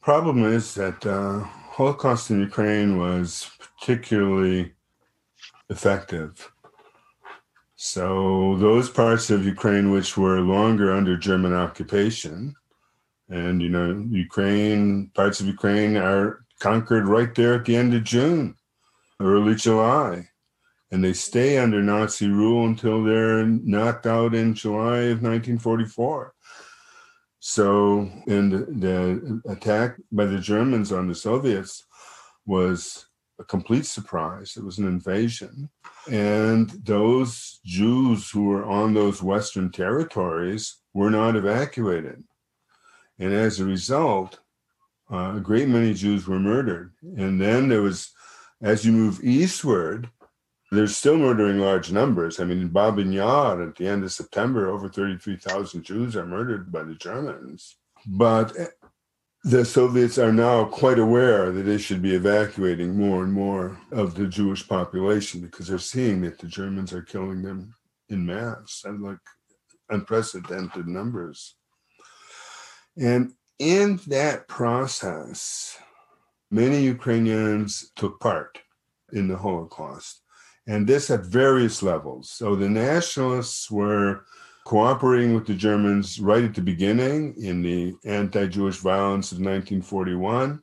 Problem 0.00 0.44
is 0.44 0.74
that 0.74 1.04
uh, 1.04 1.40
Holocaust 1.40 2.30
in 2.30 2.40
Ukraine 2.40 2.98
was 2.98 3.50
particularly 3.78 4.72
effective. 5.68 6.50
So 7.76 8.56
those 8.58 8.90
parts 8.90 9.30
of 9.30 9.44
Ukraine 9.44 9.90
which 9.90 10.16
were 10.16 10.40
longer 10.40 10.92
under 10.92 11.16
German 11.16 11.54
occupation, 11.54 12.54
and 13.28 13.62
you 13.62 13.68
know, 13.68 14.04
Ukraine, 14.10 15.10
parts 15.14 15.40
of 15.40 15.46
Ukraine 15.46 15.96
are 15.96 16.44
conquered 16.58 17.06
right 17.06 17.32
there 17.34 17.54
at 17.54 17.64
the 17.66 17.76
end 17.76 17.94
of 17.94 18.02
June, 18.02 18.56
early 19.20 19.54
July. 19.54 20.27
And 20.90 21.04
they 21.04 21.12
stay 21.12 21.58
under 21.58 21.82
Nazi 21.82 22.28
rule 22.28 22.66
until 22.66 23.04
they're 23.04 23.44
knocked 23.44 24.06
out 24.06 24.34
in 24.34 24.54
July 24.54 24.98
of 24.98 25.22
1944. 25.22 26.32
So, 27.40 28.10
and 28.26 28.52
the 28.52 29.40
attack 29.48 29.96
by 30.10 30.24
the 30.24 30.38
Germans 30.38 30.92
on 30.92 31.08
the 31.08 31.14
Soviets 31.14 31.84
was 32.46 33.06
a 33.38 33.44
complete 33.44 33.86
surprise. 33.86 34.56
It 34.56 34.64
was 34.64 34.78
an 34.78 34.88
invasion. 34.88 35.68
And 36.10 36.70
those 36.84 37.60
Jews 37.64 38.30
who 38.30 38.44
were 38.44 38.64
on 38.64 38.94
those 38.94 39.22
Western 39.22 39.70
territories 39.70 40.78
were 40.94 41.10
not 41.10 41.36
evacuated. 41.36 42.24
And 43.18 43.32
as 43.32 43.60
a 43.60 43.64
result, 43.64 44.40
uh, 45.10 45.34
a 45.36 45.40
great 45.40 45.68
many 45.68 45.94
Jews 45.94 46.26
were 46.26 46.40
murdered. 46.40 46.92
And 47.02 47.40
then 47.40 47.68
there 47.68 47.82
was, 47.82 48.10
as 48.62 48.84
you 48.84 48.92
move 48.92 49.20
eastward, 49.22 50.10
they're 50.70 50.86
still 50.86 51.16
murdering 51.16 51.58
large 51.58 51.90
numbers. 51.90 52.40
I 52.40 52.44
mean, 52.44 52.60
in 52.60 52.68
Babin 52.68 53.12
Yar, 53.12 53.62
at 53.62 53.76
the 53.76 53.88
end 53.88 54.04
of 54.04 54.12
September, 54.12 54.68
over 54.68 54.88
33,000 54.88 55.82
Jews 55.82 56.14
are 56.16 56.26
murdered 56.26 56.70
by 56.70 56.82
the 56.82 56.94
Germans. 56.94 57.76
But 58.06 58.58
eh, 58.58 58.66
the 59.44 59.64
Soviets 59.64 60.18
are 60.18 60.32
now 60.32 60.64
quite 60.64 60.98
aware 60.98 61.50
that 61.50 61.62
they 61.62 61.78
should 61.78 62.02
be 62.02 62.14
evacuating 62.14 62.96
more 62.96 63.22
and 63.24 63.32
more 63.32 63.80
of 63.92 64.14
the 64.14 64.26
Jewish 64.26 64.66
population 64.68 65.40
because 65.40 65.68
they're 65.68 65.78
seeing 65.78 66.20
that 66.22 66.38
the 66.38 66.46
Germans 66.46 66.92
are 66.92 67.02
killing 67.02 67.42
them 67.42 67.74
in 68.10 68.26
mass 68.26 68.82
and 68.84 69.02
like 69.02 69.18
unprecedented 69.88 70.86
numbers. 70.86 71.54
And 72.98 73.32
in 73.58 74.00
that 74.08 74.48
process, 74.48 75.78
many 76.50 76.82
Ukrainians 76.82 77.90
took 77.96 78.20
part 78.20 78.58
in 79.12 79.28
the 79.28 79.36
Holocaust 79.36 80.22
and 80.68 80.86
this 80.86 81.10
at 81.10 81.24
various 81.24 81.82
levels. 81.82 82.30
So 82.30 82.54
the 82.54 82.68
nationalists 82.68 83.70
were 83.70 84.26
cooperating 84.64 85.34
with 85.34 85.46
the 85.46 85.54
Germans 85.54 86.20
right 86.20 86.44
at 86.44 86.54
the 86.54 86.60
beginning 86.60 87.34
in 87.42 87.62
the 87.62 87.96
anti 88.04 88.46
Jewish 88.46 88.76
violence 88.76 89.32
of 89.32 89.38
1941. 89.38 90.62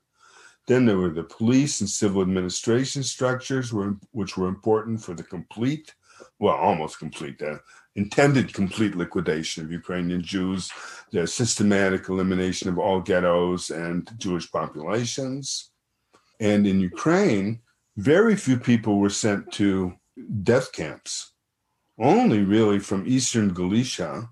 Then 0.68 0.86
there 0.86 0.98
were 0.98 1.10
the 1.10 1.24
police 1.24 1.82
and 1.82 1.90
civil 1.90 2.22
administration 2.22 3.04
structures, 3.04 3.74
which 4.12 4.38
were 4.38 4.48
important 4.48 5.02
for 5.02 5.16
the 5.16 5.24
complete, 5.24 5.94
well, 6.40 6.56
almost 6.56 7.00
complete, 7.00 7.40
the 7.40 7.60
intended 7.96 8.54
complete 8.54 8.96
liquidation 8.96 9.64
of 9.64 9.72
Ukrainian 9.72 10.22
Jews, 10.22 10.72
the 11.12 11.26
systematic 11.26 12.10
elimination 12.10 12.70
of 12.70 12.78
all 12.78 13.00
ghettos 13.00 13.72
and 13.72 14.10
Jewish 14.18 14.52
populations. 14.52 15.72
And 16.40 16.68
in 16.68 16.80
Ukraine, 16.80 17.62
very 17.98 18.36
few 18.36 18.58
people 18.58 19.00
were 19.00 19.10
sent 19.10 19.52
to 19.54 19.94
death 20.44 20.72
camps. 20.72 21.32
Only 21.98 22.44
really 22.44 22.80
from 22.80 23.08
eastern 23.08 23.54
Galicia 23.54 24.30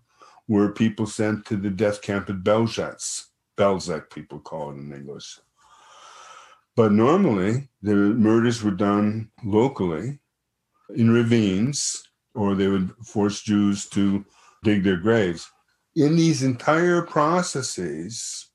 were 0.47 0.73
people 0.73 1.05
sent 1.05 1.45
to 1.45 1.55
the 1.55 1.69
death 1.69 2.01
camp 2.01 2.29
at 2.29 2.43
Belzec. 2.43 3.25
Belzec, 3.57 4.09
people 4.09 4.39
call 4.39 4.71
it 4.71 4.75
in 4.75 4.93
English. 4.93 5.39
But 6.75 6.91
normally, 6.91 7.69
the 7.81 7.95
murders 7.95 8.63
were 8.63 8.71
done 8.71 9.29
locally 9.43 10.19
in 10.95 11.11
ravines, 11.11 12.03
or 12.35 12.55
they 12.55 12.67
would 12.67 12.91
force 13.05 13.41
Jews 13.41 13.87
to 13.89 14.25
dig 14.63 14.83
their 14.83 14.97
graves. 14.97 15.49
In 15.95 16.15
these 16.15 16.41
entire 16.41 17.03
processes, 17.03 18.49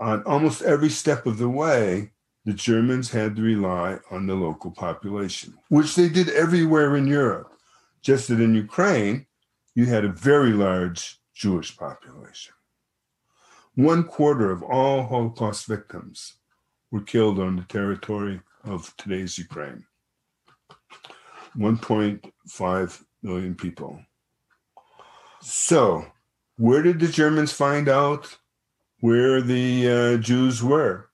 on 0.00 0.22
almost 0.24 0.62
every 0.62 0.88
step 0.88 1.26
of 1.26 1.38
the 1.38 1.48
way, 1.48 2.12
the 2.46 2.54
Germans 2.54 3.10
had 3.10 3.34
to 3.36 3.42
rely 3.42 3.98
on 4.08 4.26
the 4.26 4.34
local 4.36 4.70
population, 4.70 5.58
which 5.68 5.96
they 5.96 6.08
did 6.08 6.28
everywhere 6.28 6.96
in 6.96 7.08
Europe. 7.08 7.52
Just 8.02 8.28
that 8.28 8.40
in 8.40 8.54
Ukraine, 8.54 9.26
you 9.74 9.86
had 9.86 10.04
a 10.04 10.12
very 10.12 10.52
large 10.52 11.18
Jewish 11.34 11.76
population. 11.76 12.54
One 13.74 14.04
quarter 14.04 14.52
of 14.52 14.62
all 14.62 15.02
Holocaust 15.02 15.66
victims 15.66 16.34
were 16.92 17.02
killed 17.02 17.40
on 17.40 17.56
the 17.56 17.64
territory 17.64 18.40
of 18.62 18.94
today's 18.96 19.36
Ukraine. 19.36 19.84
1.5 21.58 23.04
million 23.24 23.54
people. 23.56 24.00
So, 25.42 26.06
where 26.58 26.82
did 26.82 27.00
the 27.00 27.08
Germans 27.08 27.52
find 27.52 27.88
out 27.88 28.38
where 29.00 29.42
the 29.42 29.90
uh, 29.90 30.16
Jews 30.18 30.62
were? 30.62 31.10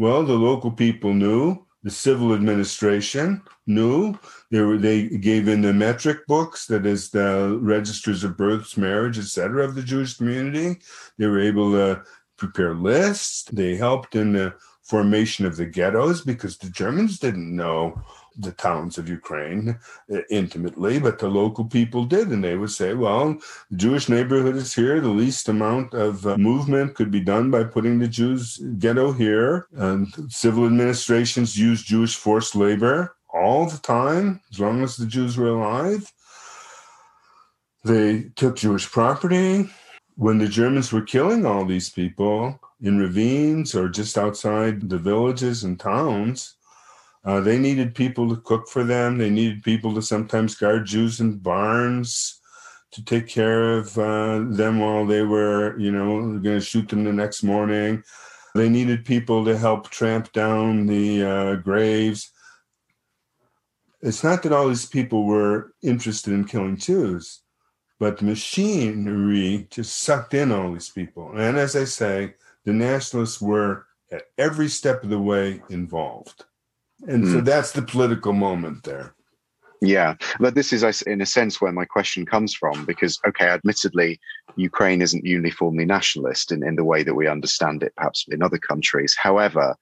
Well, 0.00 0.24
the 0.24 0.32
local 0.32 0.70
people 0.70 1.12
knew, 1.12 1.66
the 1.82 1.90
civil 1.90 2.32
administration 2.32 3.42
knew. 3.66 4.18
They, 4.50 4.60
were, 4.62 4.78
they 4.78 5.08
gave 5.08 5.46
in 5.46 5.60
the 5.60 5.74
metric 5.74 6.26
books, 6.26 6.64
that 6.68 6.86
is 6.86 7.10
the 7.10 7.58
registers 7.60 8.24
of 8.24 8.38
births, 8.38 8.78
marriage, 8.78 9.18
etc., 9.18 9.62
of 9.62 9.74
the 9.74 9.82
Jewish 9.82 10.16
community. 10.16 10.80
They 11.18 11.26
were 11.26 11.38
able 11.38 11.72
to 11.72 12.02
prepare 12.38 12.74
lists. 12.74 13.42
They 13.52 13.76
helped 13.76 14.14
in 14.14 14.32
the 14.32 14.54
formation 14.84 15.44
of 15.44 15.58
the 15.58 15.66
ghettos 15.66 16.22
because 16.22 16.56
the 16.56 16.70
Germans 16.70 17.18
didn't 17.18 17.54
know 17.54 18.02
the 18.36 18.52
towns 18.52 18.98
of 18.98 19.08
Ukraine 19.08 19.78
uh, 20.12 20.20
intimately, 20.30 20.98
but 20.98 21.18
the 21.18 21.28
local 21.28 21.64
people 21.64 22.04
did. 22.04 22.28
And 22.28 22.42
they 22.42 22.56
would 22.56 22.70
say, 22.70 22.94
well, 22.94 23.38
the 23.70 23.76
Jewish 23.76 24.08
neighborhood 24.08 24.56
is 24.56 24.74
here. 24.74 25.00
The 25.00 25.08
least 25.08 25.48
amount 25.48 25.94
of 25.94 26.26
uh, 26.26 26.36
movement 26.38 26.94
could 26.94 27.10
be 27.10 27.20
done 27.20 27.50
by 27.50 27.64
putting 27.64 27.98
the 27.98 28.08
Jews 28.08 28.58
ghetto 28.78 29.12
here. 29.12 29.66
And 29.72 30.08
civil 30.28 30.66
administrations 30.66 31.58
used 31.58 31.86
Jewish 31.86 32.16
forced 32.16 32.54
labor 32.54 33.16
all 33.32 33.66
the 33.66 33.78
time, 33.78 34.40
as 34.50 34.58
long 34.58 34.82
as 34.82 34.96
the 34.96 35.06
Jews 35.06 35.36
were 35.36 35.48
alive. 35.48 36.12
They 37.84 38.30
took 38.36 38.56
Jewish 38.56 38.90
property. 38.90 39.70
When 40.16 40.38
the 40.38 40.48
Germans 40.48 40.92
were 40.92 41.00
killing 41.00 41.46
all 41.46 41.64
these 41.64 41.88
people 41.88 42.60
in 42.82 42.98
ravines 42.98 43.74
or 43.74 43.88
just 43.88 44.18
outside 44.18 44.90
the 44.90 44.98
villages 44.98 45.64
and 45.64 45.80
towns, 45.80 46.56
uh, 47.24 47.40
they 47.40 47.58
needed 47.58 47.94
people 47.94 48.28
to 48.28 48.40
cook 48.40 48.68
for 48.68 48.82
them. 48.82 49.18
They 49.18 49.30
needed 49.30 49.62
people 49.62 49.94
to 49.94 50.02
sometimes 50.02 50.54
guard 50.54 50.86
Jews 50.86 51.20
in 51.20 51.38
barns 51.38 52.40
to 52.92 53.04
take 53.04 53.28
care 53.28 53.78
of 53.78 53.96
uh, 53.98 54.44
them 54.48 54.80
while 54.80 55.06
they 55.06 55.22
were, 55.22 55.78
you 55.78 55.92
know, 55.92 56.38
going 56.38 56.58
to 56.58 56.60
shoot 56.60 56.88
them 56.88 57.04
the 57.04 57.12
next 57.12 57.42
morning. 57.42 58.02
They 58.54 58.68
needed 58.68 59.04
people 59.04 59.44
to 59.44 59.56
help 59.56 59.90
tramp 59.90 60.32
down 60.32 60.86
the 60.86 61.22
uh, 61.24 61.54
graves. 61.56 62.32
It's 64.02 64.24
not 64.24 64.42
that 64.42 64.52
all 64.52 64.68
these 64.68 64.86
people 64.86 65.24
were 65.24 65.74
interested 65.82 66.32
in 66.32 66.46
killing 66.46 66.78
Jews, 66.78 67.42
but 68.00 68.18
the 68.18 68.24
machinery 68.24 69.68
just 69.70 70.00
sucked 70.00 70.34
in 70.34 70.50
all 70.50 70.72
these 70.72 70.88
people. 70.88 71.32
And 71.36 71.58
as 71.58 71.76
I 71.76 71.84
say, 71.84 72.34
the 72.64 72.72
nationalists 72.72 73.40
were 73.40 73.86
at 74.10 74.22
every 74.38 74.68
step 74.68 75.04
of 75.04 75.10
the 75.10 75.20
way 75.20 75.62
involved. 75.68 76.44
And 77.08 77.24
mm. 77.24 77.32
so 77.32 77.38
hmm. 77.38 77.44
that's 77.44 77.72
the 77.72 77.82
political 77.82 78.32
moment 78.32 78.84
there. 78.84 79.14
Yeah, 79.82 80.16
but 80.38 80.54
this 80.54 80.74
is, 80.74 80.82
in 81.02 81.22
a 81.22 81.26
sense, 81.26 81.60
where 81.60 81.72
my 81.72 81.86
question 81.86 82.26
comes 82.26 82.54
from. 82.54 82.84
Because, 82.84 83.18
okay, 83.26 83.46
admittedly, 83.46 84.20
Ukraine 84.56 85.00
isn't 85.00 85.24
uniformly 85.24 85.86
nationalist 85.86 86.52
in, 86.52 86.62
in 86.62 86.76
the 86.76 86.84
way 86.84 87.02
that 87.02 87.14
we 87.14 87.26
understand 87.26 87.82
it, 87.82 87.94
perhaps 87.96 88.26
in 88.30 88.42
other 88.42 88.58
countries. 88.58 89.16
However, 89.16 89.74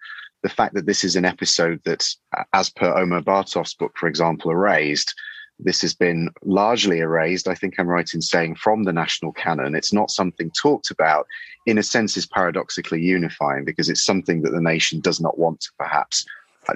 the 0.42 0.48
fact 0.48 0.75
that 0.75 0.87
this 0.87 1.02
is 1.02 1.16
an 1.16 1.25
episode 1.25 1.80
that, 1.84 2.06
as 2.52 2.70
per 2.70 2.96
Omer 2.96 3.22
Bartov's 3.22 3.75
book, 3.75 3.92
for 3.96 4.08
example, 4.08 4.52
erased, 4.52 5.12
this 5.58 5.80
has 5.82 5.94
been 5.94 6.30
largely 6.44 7.00
erased. 7.00 7.48
I 7.48 7.54
think 7.54 7.75
I'm 7.78 7.88
right 7.88 8.08
in 8.14 8.22
saying 8.22 8.54
from 8.54 8.84
the 8.84 8.92
national 8.92 9.32
canon. 9.32 9.75
It's 9.75 9.92
not 9.92 10.12
something 10.12 10.52
talked 10.52 10.92
about. 10.92 11.26
In 11.66 11.78
a 11.78 11.82
sense, 11.82 12.16
is 12.16 12.26
paradoxically 12.26 13.02
unifying 13.02 13.64
because 13.64 13.88
it's 13.88 14.04
something 14.04 14.42
that 14.42 14.52
the 14.52 14.60
nation 14.60 15.00
does 15.00 15.20
not 15.20 15.38
want 15.38 15.60
to 15.62 15.70
perhaps, 15.76 16.25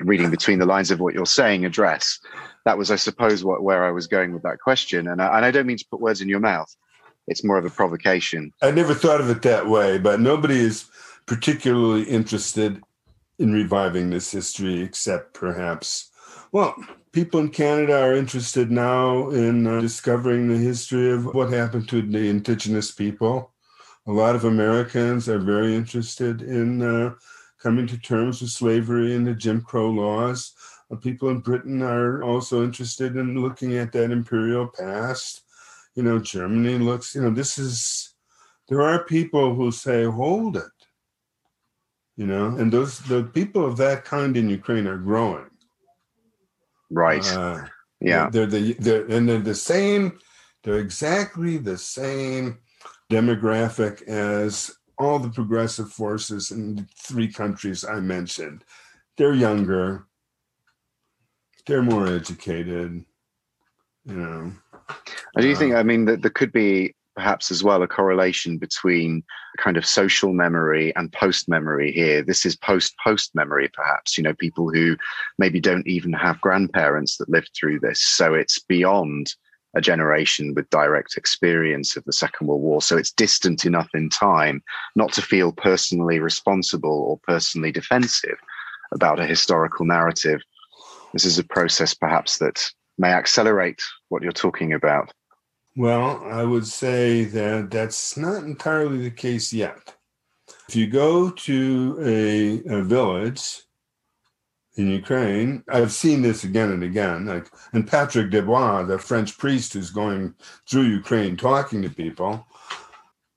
reading 0.01 0.31
between 0.31 0.59
the 0.59 0.67
lines 0.67 0.91
of 0.91 1.01
what 1.01 1.15
you're 1.15 1.27
saying, 1.27 1.65
address. 1.65 2.19
That 2.65 2.79
was, 2.79 2.91
I 2.91 2.97
suppose, 2.97 3.45
what, 3.45 3.63
where 3.63 3.85
I 3.85 3.91
was 3.91 4.07
going 4.07 4.33
with 4.33 4.43
that 4.43 4.61
question. 4.61 5.09
And 5.09 5.21
I, 5.21 5.37
and 5.37 5.45
I 5.45 5.51
don't 5.51 5.67
mean 5.67 5.79
to 5.79 5.87
put 5.91 6.01
words 6.01 6.21
in 6.21 6.29
your 6.29 6.41
mouth. 6.41 6.75
It's 7.29 7.45
more 7.45 7.59
of 7.59 7.65
a 7.65 7.71
provocation. 7.71 8.53
I 8.63 8.71
never 8.71 8.95
thought 8.95 9.21
of 9.21 9.31
it 9.31 9.43
that 9.43 9.69
way, 9.69 9.99
but 9.99 10.21
nobody 10.21 10.59
is 10.59 10.87
particularly 11.27 12.03
interested 12.03 12.83
in 13.39 13.53
reviving 13.53 14.11
this 14.11 14.31
history 14.31 14.81
except 14.83 15.35
perhaps 15.35 16.11
well, 16.53 16.77
people 17.13 17.41
in 17.41 17.49
Canada 17.49 17.99
are 17.99 18.15
interested 18.15 18.71
now 18.71 19.31
in 19.31 19.67
uh, 19.67 19.81
discovering 19.81 20.49
the 20.49 20.59
history 20.59 21.11
of 21.11 21.35
what 21.35 21.51
happened 21.51 21.89
to 21.89 22.03
the 22.03 22.29
Indigenous 22.29 22.91
people. 22.91 23.51
A 24.07 24.13
lot 24.13 24.35
of 24.35 24.45
Americans 24.45 25.31
are 25.31 25.39
very 25.39 25.75
interested 25.75 26.43
in 26.43 26.83
uh, 26.83 27.15
coming 27.63 27.87
to 27.87 27.99
terms 27.99 28.41
with 28.41 28.51
slavery 28.51 29.15
and 29.15 29.27
the 29.27 29.35
Jim 29.35 29.61
Crow 29.61 29.91
laws. 29.91 30.55
Uh, 30.91 30.97
people 30.97 31.29
in 31.31 31.41
Britain 31.41 31.83
are 31.83 32.23
also 32.23 32.65
interested 32.65 33.17
in 33.17 33.41
looking 33.41 33.77
at 33.77 33.93
that 33.93 34.11
imperial 34.11 34.67
past. 34.67 35.43
You 35.95 36.03
know, 36.03 36.19
Germany 36.19 36.79
looks, 36.79 37.15
you 37.15 37.23
know, 37.23 37.31
this 37.31 37.59
is, 37.59 38.15
there 38.69 38.83
are 38.83 39.05
people 39.05 39.55
who 39.55 39.71
say, 39.71 40.05
hold 40.05 40.57
it. 40.57 40.65
You 42.17 42.27
know, 42.27 42.47
and 42.57 42.73
those, 42.73 42.99
the 43.01 43.25
people 43.25 43.65
of 43.65 43.77
that 43.79 44.05
kind 44.05 44.37
in 44.37 44.51
Ukraine 44.51 44.87
are 44.87 44.99
growing 44.99 45.47
Right. 46.93 47.27
Uh, 47.27 47.65
yeah. 48.01 48.29
They're 48.31 48.47
the 48.47 48.75
they're 48.75 49.07
and 49.07 49.29
they're 49.29 49.39
the 49.39 49.55
same. 49.55 50.19
They're 50.63 50.79
exactly 50.79 51.57
the 51.57 51.79
same 51.79 52.59
demographic 53.11 54.03
as 54.03 54.71
all 55.05 55.19
the 55.19 55.31
progressive 55.31 55.91
forces 55.91 56.51
in 56.51 56.77
the 56.77 56.87
three 56.99 57.31
countries 57.31 57.85
I 57.85 58.01
mentioned. 58.01 58.65
They're 59.17 59.35
younger. 59.35 60.07
They're 61.67 61.83
more 61.83 62.07
educated. 62.07 63.05
You 64.05 64.15
know. 64.15 64.53
I 65.37 65.41
do 65.41 65.55
think. 65.55 65.75
Uh, 65.75 65.79
I 65.79 65.83
mean, 65.83 66.07
that 66.07 66.23
there 66.23 66.31
could 66.31 66.53
be 66.53 66.95
perhaps 67.15 67.51
as 67.51 67.63
well 67.63 67.83
a 67.83 67.89
correlation 67.89 68.59
between 68.59 69.23
kind 69.59 69.77
of 69.77 69.87
social 69.87 70.33
memory 70.33 70.95
and 70.97 71.13
post 71.13 71.49
memory 71.49 71.93
here. 71.93 72.23
This 72.23 72.47
is 72.47 72.57
post 72.57 72.95
post 73.05 73.35
memory, 73.35 73.69
perhaps, 73.73 74.17
you 74.17 74.25
know, 74.25 74.35
people 74.35 74.71
who 74.71 74.97
maybe 75.39 75.61
don't 75.61 75.87
even 75.87 76.13
have 76.15 76.41
grandparents 76.41 77.17
that 77.19 77.29
lived 77.29 77.51
through 77.55 77.81
this. 77.81 78.01
So 78.01 78.35
it's 78.35 78.59
beyond 78.61 79.35
a 79.75 79.81
generation 79.81 80.55
with 80.55 80.69
direct 80.71 81.17
experience 81.17 81.97
of 81.97 82.05
the 82.05 82.13
Second 82.13 82.47
World 82.47 82.63
War. 82.63 82.83
So 82.83 82.97
it's 82.97 83.13
distant 83.13 83.65
enough 83.65 83.89
in 83.95 84.11
time 84.11 84.63
not 84.97 85.13
to 85.15 85.23
feel 85.23 85.53
personally 85.53 86.19
responsible 86.19 86.91
or 86.91 87.19
personally 87.19 87.73
defensive 87.73 88.37
about 88.93 89.21
a 89.21 89.27
historical 89.27 89.87
narrative. 89.87 90.41
This 91.13 91.25
is 91.25 91.39
a 91.39 91.45
process 91.45 91.95
perhaps 91.95 92.39
that 92.39 92.71
may 92.99 93.13
accelerate 93.13 93.81
what 94.09 94.23
you're 94.23 94.33
talking 94.33 94.73
about. 94.73 95.13
Well, 95.77 96.23
I 96.25 96.45
would 96.45 96.67
say 96.67 97.25
that 97.25 97.71
that's 97.71 98.17
not 98.17 98.45
entirely 98.45 98.99
the 98.99 99.11
case 99.11 99.53
yet. 99.53 99.95
If 100.69 100.77
you 100.77 100.87
go 100.87 101.31
to 101.31 101.99
a, 102.03 102.63
a 102.75 102.83
village 102.83 103.63
in 104.77 104.89
Ukraine, 104.89 105.63
I've 105.69 105.93
seen 105.93 106.23
this 106.23 106.45
again 106.45 106.71
and 106.71 106.83
again. 106.83 107.27
Like, 107.27 107.47
and 107.73 107.87
Patrick 107.87 108.31
Desbois, 108.31 108.87
the 108.89 108.99
French 108.99 109.37
priest 109.37 109.75
who's 109.75 109.91
going 109.91 110.35
through 110.69 110.83
Ukraine 110.83 111.37
talking 111.37 111.83
to 111.83 111.91
people, 111.91 112.47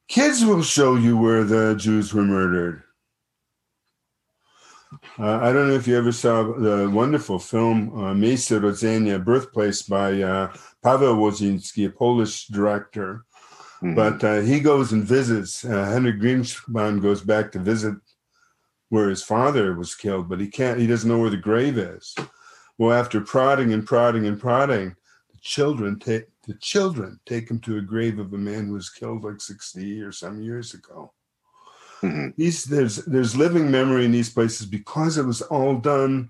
kids 0.07 0.45
will 0.45 0.63
show 0.63 0.95
you 0.95 1.17
where 1.17 1.43
the 1.43 1.75
Jews 1.75 2.13
were 2.13 2.23
murdered. 2.23 2.83
Uh, 5.19 5.39
I 5.41 5.51
don't 5.51 5.67
know 5.67 5.75
if 5.75 5.87
you 5.87 5.97
ever 5.97 6.11
saw 6.11 6.43
the 6.43 6.89
wonderful 6.89 7.39
film 7.39 7.89
uh, 7.97 8.13
Rodzenia, 8.13 9.23
Birthplace 9.23 9.81
by 9.81 10.21
uh, 10.21 10.53
Paweł 10.83 11.17
Łoziński, 11.17 11.87
a 11.87 11.89
Polish 11.89 12.47
director. 12.47 13.25
Mm-hmm. 13.83 13.95
But 13.95 14.23
uh, 14.23 14.41
he 14.41 14.59
goes 14.59 14.93
and 14.93 15.03
visits. 15.03 15.65
Uh, 15.65 15.85
Henry 15.85 16.13
Greenbaum 16.13 17.01
goes 17.01 17.21
back 17.21 17.51
to 17.51 17.59
visit 17.59 17.95
where 18.89 19.09
his 19.09 19.23
father 19.23 19.73
was 19.73 19.95
killed, 19.95 20.29
but 20.29 20.39
he 20.39 20.47
can't. 20.47 20.79
He 20.79 20.87
doesn't 20.87 21.09
know 21.09 21.19
where 21.19 21.29
the 21.29 21.37
grave 21.37 21.77
is. 21.77 22.15
Well, 22.77 22.97
after 22.97 23.21
prodding 23.21 23.73
and 23.73 23.85
prodding 23.85 24.27
and 24.27 24.39
prodding, 24.39 24.95
the 25.31 25.39
children 25.41 25.99
take 25.99 26.25
the 26.47 26.55
children 26.55 27.19
take 27.25 27.49
him 27.49 27.59
to 27.59 27.77
a 27.77 27.81
grave 27.81 28.19
of 28.19 28.33
a 28.33 28.37
man 28.37 28.67
who 28.67 28.73
was 28.73 28.89
killed 28.89 29.23
like 29.23 29.41
sixty 29.41 30.01
or 30.01 30.11
some 30.11 30.41
years 30.41 30.73
ago. 30.73 31.11
Mm-hmm. 32.01 32.29
These 32.37 32.65
there's 32.65 32.97
there's 33.05 33.35
living 33.35 33.71
memory 33.71 34.05
in 34.05 34.11
these 34.11 34.29
places 34.29 34.67
because 34.67 35.17
it 35.17 35.25
was 35.25 35.41
all 35.41 35.75
done 35.75 36.29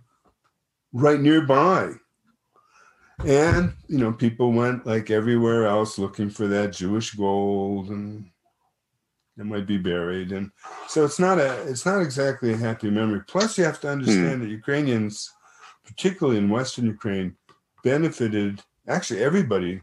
right 0.93 1.19
nearby. 1.19 1.91
And 3.25 3.73
you 3.87 3.97
know, 3.97 4.13
people 4.13 4.51
went 4.51 4.85
like 4.85 5.09
everywhere 5.09 5.65
else 5.65 5.97
looking 5.97 6.29
for 6.29 6.47
that 6.47 6.73
Jewish 6.73 7.11
gold 7.11 7.89
and 7.89 8.29
it 9.37 9.45
might 9.45 9.67
be 9.67 9.77
buried. 9.77 10.31
And 10.31 10.51
so 10.87 11.03
it's 11.05 11.19
not 11.19 11.39
a 11.39 11.61
it's 11.67 11.85
not 11.85 12.01
exactly 12.01 12.53
a 12.53 12.57
happy 12.57 12.89
memory. 12.89 13.21
Plus 13.27 13.57
you 13.57 13.63
have 13.65 13.79
to 13.81 13.89
understand 13.89 14.41
mm. 14.41 14.43
that 14.43 14.49
Ukrainians, 14.49 15.31
particularly 15.85 16.37
in 16.37 16.49
Western 16.49 16.85
Ukraine, 16.85 17.35
benefited 17.83 18.61
actually 18.87 19.23
everybody. 19.23 19.81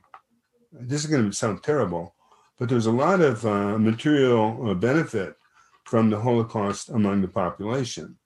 This 0.72 1.04
is 1.04 1.10
going 1.10 1.28
to 1.28 1.36
sound 1.36 1.62
terrible, 1.62 2.14
but 2.58 2.68
there's 2.68 2.86
a 2.86 2.92
lot 2.92 3.20
of 3.20 3.44
uh, 3.44 3.78
material 3.78 4.70
uh, 4.70 4.74
benefit 4.74 5.36
from 5.84 6.08
the 6.08 6.18
Holocaust 6.18 6.88
among 6.88 7.20
the 7.20 7.28
population 7.28 8.16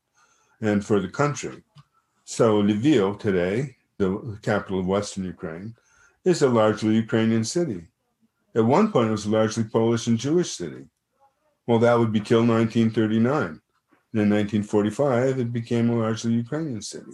and 0.61 0.85
for 0.85 1.01
the 1.01 1.09
country. 1.09 1.63
So 2.25 2.63
Lviv 2.63 3.19
today, 3.19 3.77
the 3.99 4.39
capital 4.43 4.81
of 4.81 4.87
Western 4.87 5.25
Ukraine, 5.25 5.75
is 6.25 6.43
a 6.43 6.49
largely 6.49 6.95
Ukrainian 6.95 7.45
city. 7.45 7.83
At 8.55 8.65
one 8.65 8.91
point, 8.91 9.09
it 9.09 9.13
was 9.13 9.27
a 9.27 9.31
largely 9.31 9.65
Polish 9.65 10.07
and 10.07 10.19
Jewish 10.19 10.53
city. 10.53 10.87
Well, 11.67 11.79
that 11.81 11.99
would 11.99 12.13
be 12.13 12.21
till 12.21 12.47
1939. 12.47 13.61
In 14.15 14.31
1945, 14.31 15.39
it 15.41 15.53
became 15.53 15.91
a 15.91 15.99
largely 15.99 16.33
Ukrainian 16.33 16.81
city. 16.81 17.13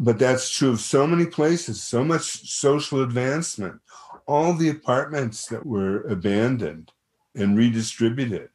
But 0.00 0.18
that's 0.18 0.50
true 0.50 0.70
of 0.70 0.80
so 0.80 1.06
many 1.06 1.26
places, 1.26 1.82
so 1.82 2.02
much 2.02 2.50
social 2.50 3.02
advancement. 3.02 3.80
All 4.26 4.54
the 4.54 4.70
apartments 4.70 5.46
that 5.46 5.64
were 5.64 6.02
abandoned 6.02 6.90
and 7.34 7.56
redistributed 7.56 8.50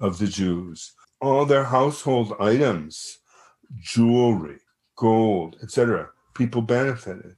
of 0.00 0.18
the 0.18 0.26
Jews. 0.26 0.92
All 1.20 1.46
their 1.46 1.64
household 1.64 2.34
items, 2.40 3.18
jewelry, 3.78 4.58
gold, 4.96 5.56
etc., 5.62 6.08
people 6.34 6.62
benefited. 6.62 7.36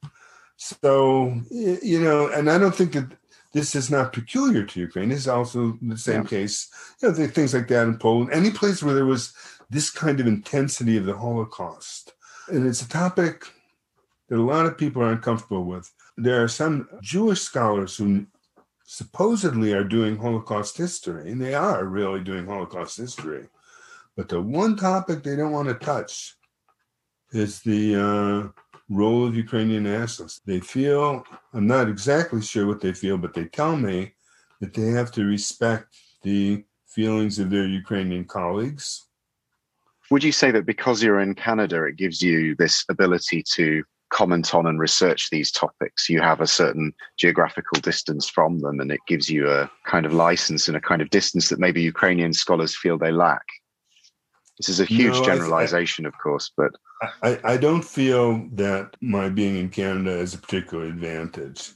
So, 0.57 1.41
you 1.51 2.01
know, 2.01 2.29
and 2.29 2.51
I 2.51 2.57
don't 2.57 2.75
think 2.75 2.93
that 2.93 3.13
this 3.55 3.77
is 3.77 3.89
not 3.89 4.13
peculiar 4.13 4.65
to 4.65 4.81
Ukraine. 4.81 5.09
This 5.09 5.21
is 5.21 5.29
also 5.29 5.79
the 5.81 5.97
same 5.97 6.23
yeah. 6.23 6.29
case. 6.29 6.69
You 7.01 7.09
know, 7.09 7.27
things 7.29 7.55
like 7.55 7.69
that 7.69 7.87
in 7.87 7.99
Poland, 7.99 8.33
any 8.33 8.51
place 8.51 8.83
where 8.83 8.95
there 8.95 9.07
was 9.07 9.33
this 9.71 9.91
kind 9.91 10.19
of 10.21 10.27
intensity 10.27 10.97
of 10.97 11.07
the 11.07 11.17
Holocaust. 11.17 12.13
And 12.49 12.67
it's 12.67 12.83
a 12.83 12.89
topic 12.89 13.47
that 14.29 14.39
a 14.39 14.43
lot 14.43 14.67
of 14.67 14.77
people 14.77 15.03
are 15.03 15.13
uncomfortable 15.13 15.65
with. 15.65 15.91
There 16.17 16.43
are 16.43 16.49
some 16.49 16.89
Jewish 17.01 17.43
scholars 17.43 17.97
who 17.97 18.27
supposedly 18.85 19.73
are 19.73 19.85
doing 19.85 20.17
Holocaust 20.17 20.77
history, 20.77 21.31
and 21.31 21.41
they 21.41 21.55
are 21.55 21.85
really 21.85 22.21
doing 22.21 22.47
Holocaust 22.47 22.99
history. 22.99 23.47
But 24.17 24.29
the 24.29 24.41
one 24.41 24.77
topic 24.77 25.23
they 25.23 25.37
don't 25.37 25.53
want 25.53 25.69
to 25.69 25.75
touch 25.75 26.37
is 27.33 27.61
the 27.61 27.97
uh, 27.97 28.61
role 28.89 29.27
of 29.27 29.35
Ukrainian 29.35 29.85
nationalists. 29.85 30.41
They 30.47 30.61
feel, 30.61 31.25
I'm 31.53 31.67
not 31.67 31.89
exactly 31.89 32.43
sure 32.43 32.67
what 32.67 32.81
they 32.81 32.93
feel, 32.93 33.19
but 33.19 33.35
they 33.35 33.47
tell 33.47 33.77
me 33.77 34.15
that 34.61 34.75
they 34.75 34.89
have 34.89 35.11
to 35.13 35.25
respect 35.25 35.97
the 36.23 36.65
feelings 36.87 37.39
of 37.39 37.51
their 37.51 37.67
Ukrainian 37.67 38.25
colleagues. 38.25 39.07
Would 40.11 40.23
you 40.23 40.33
say 40.33 40.51
that 40.51 40.67
because 40.67 41.03
you're 41.03 41.21
in 41.21 41.35
Canada, 41.35 41.85
it 41.85 41.97
gives 41.97 42.21
you 42.21 42.55
this 42.57 42.85
ability 42.89 43.43
to 43.55 43.83
comment 44.11 44.55
on 44.55 44.67
and 44.67 44.79
research 44.79 45.29
these 45.31 45.51
topics, 45.51 46.09
you 46.09 46.21
have 46.21 46.41
a 46.41 46.47
certain 46.47 46.93
geographical 47.17 47.81
distance 47.81 48.29
from 48.29 48.61
them, 48.61 48.79
and 48.79 48.93
it 48.93 49.01
gives 49.09 49.29
you 49.29 49.51
a 49.51 49.69
kind 49.87 50.07
of 50.07 50.13
license 50.13 50.69
and 50.69 50.77
a 50.77 50.81
kind 50.81 51.03
of 51.03 51.11
distance 51.11 51.49
that 51.49 51.59
maybe 51.59 51.83
Ukrainian 51.83 52.33
scholars 52.33 52.77
feel 52.77 52.97
they 52.97 53.11
lack. 53.11 53.45
This 54.59 54.69
is 54.69 54.81
a 54.81 54.85
huge 54.85 55.15
no, 55.15 55.25
generalization, 55.25 56.07
I, 56.07 56.09
of 56.09 56.15
course, 56.19 56.53
but 56.57 56.73
I, 57.23 57.41
I 57.45 57.57
don't 57.57 57.85
feel 57.85 58.49
that 58.53 58.97
my 59.01 59.29
being 59.29 59.57
in 59.57 59.69
Canada 59.69 60.13
is 60.19 60.35
a 60.35 60.39
particular 60.39 60.85
advantage. 60.85 61.73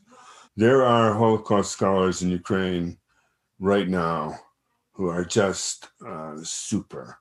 There 0.56 0.84
are 0.84 1.14
Holocaust 1.14 1.72
scholars 1.72 2.22
in 2.22 2.30
Ukraine 2.30 2.98
right 3.58 3.88
now 3.88 4.38
who 4.92 5.08
are 5.08 5.24
just 5.24 5.88
uh, 6.06 6.36
super 6.42 7.18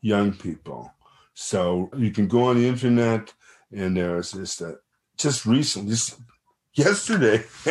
young 0.00 0.32
people. 0.32 0.92
So 1.34 1.90
you 1.96 2.10
can 2.10 2.26
go 2.26 2.44
on 2.44 2.56
the 2.56 2.66
internet 2.66 3.32
and 3.72 3.96
there's 3.96 4.32
just 4.32 4.60
a, 4.60 4.78
just 5.16 5.46
recently, 5.46 5.90
just 5.90 6.18
yesterday 6.74 7.44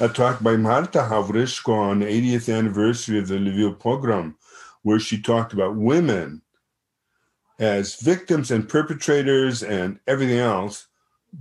a 0.00 0.08
talk 0.08 0.42
by 0.42 0.56
Marta 0.56 0.98
Havryshko 0.98 1.74
on 1.74 2.00
the 2.00 2.06
80th 2.06 2.54
anniversary 2.54 3.18
of 3.18 3.28
the 3.28 3.36
Lviv 3.36 3.78
pogrom, 3.78 4.36
where 4.82 4.98
she 4.98 5.20
talked 5.20 5.52
about 5.52 5.76
women 5.76 6.41
as 7.62 7.94
victims 7.94 8.50
and 8.50 8.68
perpetrators 8.68 9.62
and 9.62 10.00
everything 10.08 10.38
else 10.38 10.88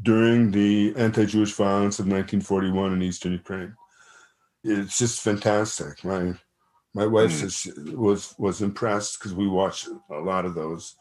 during 0.04 0.52
the 0.52 0.94
anti-Jewish 0.96 1.54
violence 1.54 1.98
of 1.98 2.06
1941 2.06 2.94
in 2.94 3.02
eastern 3.02 3.32
Ukraine. 3.32 3.76
It's 4.64 5.00
just 5.00 5.22
fantastic. 5.22 6.04
My 6.04 6.36
my 6.94 7.08
wife 7.08 7.32
mm. 7.32 7.96
was 7.96 8.36
was 8.38 8.62
impressed 8.62 9.18
because 9.18 9.34
we 9.34 9.48
watched 9.48 9.88
a 10.12 10.20
lot 10.20 10.46
of 10.46 10.54
those. 10.54 10.96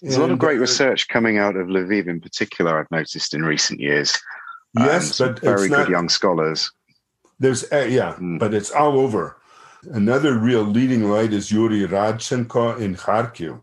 There's 0.00 0.14
and, 0.14 0.22
a 0.22 0.26
lot 0.26 0.32
of 0.32 0.38
great 0.38 0.56
uh, 0.56 0.62
research 0.62 1.08
coming 1.08 1.36
out 1.36 1.56
of 1.56 1.66
Lviv 1.66 2.08
in 2.08 2.20
particular. 2.20 2.80
I've 2.80 2.90
noticed 2.90 3.34
in 3.34 3.44
recent 3.44 3.80
years. 3.80 4.18
Yes, 4.78 5.18
but 5.18 5.40
very 5.40 5.68
good 5.68 5.78
not, 5.78 5.88
young 5.90 6.08
scholars. 6.08 6.72
There's 7.38 7.70
uh, 7.70 7.86
yeah, 7.90 8.14
mm. 8.14 8.38
but 8.38 8.54
it's 8.54 8.70
all 8.70 8.98
over. 8.98 9.36
Another 9.90 10.38
real 10.38 10.62
leading 10.62 11.10
light 11.10 11.34
is 11.34 11.52
Yuri 11.52 11.86
Radchenko 11.86 12.80
in 12.80 12.94
Kharkiv, 12.94 13.60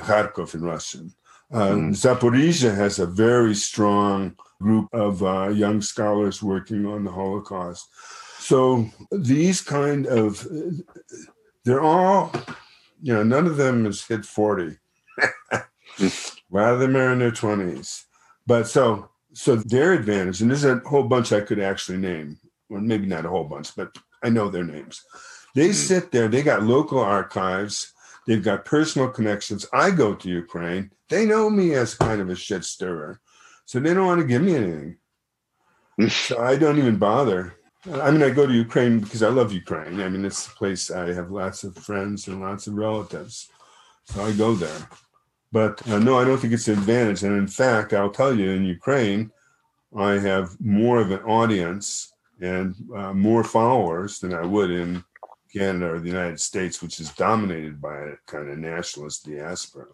Kharkov 0.00 0.54
in 0.54 0.62
Russian. 0.62 1.14
Uh, 1.52 1.70
mm. 1.70 1.90
Zaporizhia 1.90 2.74
has 2.74 2.98
a 2.98 3.06
very 3.06 3.54
strong 3.54 4.36
group 4.60 4.88
of 4.92 5.22
uh, 5.22 5.48
young 5.48 5.80
scholars 5.80 6.42
working 6.42 6.86
on 6.86 7.04
the 7.04 7.10
Holocaust. 7.10 7.88
So 8.38 8.88
these 9.10 9.60
kind 9.60 10.06
of, 10.06 10.46
they're 11.64 11.80
all, 11.80 12.32
you 13.02 13.12
know, 13.12 13.22
none 13.22 13.46
of 13.46 13.56
them 13.56 13.84
has 13.84 14.04
hit 14.04 14.24
40. 14.24 14.76
a 15.52 15.62
lot 16.50 16.74
of 16.74 16.80
them 16.80 16.96
are 16.96 17.12
in 17.12 17.18
their 17.18 17.32
20s. 17.32 18.04
But 18.46 18.68
so, 18.68 19.08
so 19.32 19.56
their 19.56 19.92
advantage, 19.92 20.40
and 20.40 20.50
there's 20.50 20.64
a 20.64 20.76
whole 20.86 21.04
bunch 21.04 21.32
I 21.32 21.40
could 21.40 21.60
actually 21.60 21.98
name, 21.98 22.38
well, 22.68 22.80
maybe 22.80 23.06
not 23.06 23.26
a 23.26 23.28
whole 23.28 23.44
bunch, 23.44 23.74
but 23.76 23.96
I 24.22 24.28
know 24.28 24.48
their 24.48 24.64
names. 24.64 25.04
They 25.54 25.68
mm-hmm. 25.68 25.72
sit 25.72 26.12
there, 26.12 26.28
they 26.28 26.42
got 26.42 26.62
local 26.62 27.00
archives, 27.00 27.92
they've 28.26 28.42
got 28.42 28.64
personal 28.64 29.08
connections. 29.08 29.66
I 29.72 29.90
go 29.90 30.14
to 30.14 30.28
Ukraine, 30.28 30.90
they 31.08 31.26
know 31.26 31.50
me 31.50 31.74
as 31.74 31.94
kind 31.94 32.20
of 32.20 32.30
a 32.30 32.36
shit 32.36 32.64
stirrer. 32.64 33.20
So 33.66 33.78
they 33.78 33.94
don't 33.94 34.06
want 34.06 34.20
to 34.20 34.26
give 34.26 34.42
me 34.42 34.56
anything. 34.56 34.96
so 36.08 36.42
I 36.42 36.56
don't 36.56 36.78
even 36.78 36.96
bother. 36.96 37.54
I 37.92 38.10
mean, 38.10 38.22
I 38.22 38.30
go 38.30 38.46
to 38.46 38.52
Ukraine 38.52 39.00
because 39.00 39.22
I 39.22 39.28
love 39.28 39.52
Ukraine. 39.52 40.00
I 40.00 40.08
mean, 40.08 40.24
it's 40.24 40.46
a 40.46 40.50
place 40.50 40.90
I 40.90 41.12
have 41.14 41.30
lots 41.30 41.64
of 41.64 41.76
friends 41.76 42.28
and 42.28 42.40
lots 42.40 42.66
of 42.66 42.74
relatives. 42.74 43.48
So 44.04 44.22
I 44.22 44.32
go 44.32 44.54
there. 44.54 44.88
But 45.52 45.86
uh, 45.88 45.98
no, 45.98 46.18
I 46.18 46.24
don't 46.24 46.38
think 46.38 46.52
it's 46.52 46.68
an 46.68 46.78
advantage. 46.78 47.22
And 47.22 47.36
in 47.36 47.48
fact, 47.48 47.92
I'll 47.92 48.10
tell 48.10 48.34
you, 48.38 48.50
in 48.50 48.64
Ukraine, 48.64 49.30
I 49.96 50.12
have 50.12 50.60
more 50.60 51.00
of 51.00 51.10
an 51.10 51.20
audience 51.20 52.12
and 52.40 52.74
uh, 52.94 53.12
more 53.12 53.44
followers 53.44 54.20
than 54.20 54.34
I 54.34 54.44
would 54.46 54.70
in 54.70 55.04
Canada 55.54 55.92
or 55.92 56.00
the 56.00 56.08
United 56.08 56.40
States, 56.40 56.82
which 56.82 57.00
is 57.00 57.10
dominated 57.12 57.80
by 57.80 57.96
a 57.96 58.12
kind 58.26 58.50
of 58.50 58.58
nationalist 58.58 59.26
diaspora. 59.26 59.86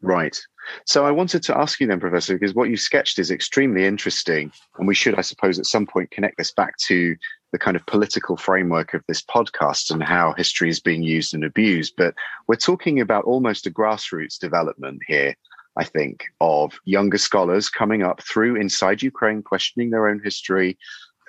Right. 0.00 0.36
So 0.84 1.04
I 1.04 1.10
wanted 1.10 1.42
to 1.44 1.56
ask 1.56 1.80
you 1.80 1.86
then, 1.86 2.00
Professor, 2.00 2.34
because 2.34 2.54
what 2.54 2.70
you 2.70 2.76
sketched 2.76 3.18
is 3.18 3.30
extremely 3.30 3.84
interesting. 3.84 4.50
And 4.78 4.88
we 4.88 4.94
should, 4.94 5.18
I 5.18 5.20
suppose, 5.20 5.58
at 5.58 5.66
some 5.66 5.86
point 5.86 6.10
connect 6.10 6.38
this 6.38 6.52
back 6.52 6.76
to 6.86 7.14
the 7.52 7.58
kind 7.58 7.76
of 7.76 7.86
political 7.86 8.36
framework 8.36 8.94
of 8.94 9.02
this 9.06 9.22
podcast 9.22 9.90
and 9.90 10.02
how 10.02 10.34
history 10.36 10.68
is 10.68 10.80
being 10.80 11.02
used 11.02 11.34
and 11.34 11.44
abused. 11.44 11.94
But 11.96 12.14
we're 12.48 12.56
talking 12.56 13.00
about 13.00 13.24
almost 13.24 13.66
a 13.66 13.70
grassroots 13.70 14.38
development 14.38 15.00
here, 15.06 15.34
I 15.76 15.84
think, 15.84 16.24
of 16.40 16.78
younger 16.84 17.18
scholars 17.18 17.68
coming 17.68 18.02
up 18.02 18.22
through 18.22 18.56
inside 18.56 19.02
Ukraine, 19.02 19.42
questioning 19.42 19.90
their 19.90 20.08
own 20.08 20.20
history, 20.22 20.78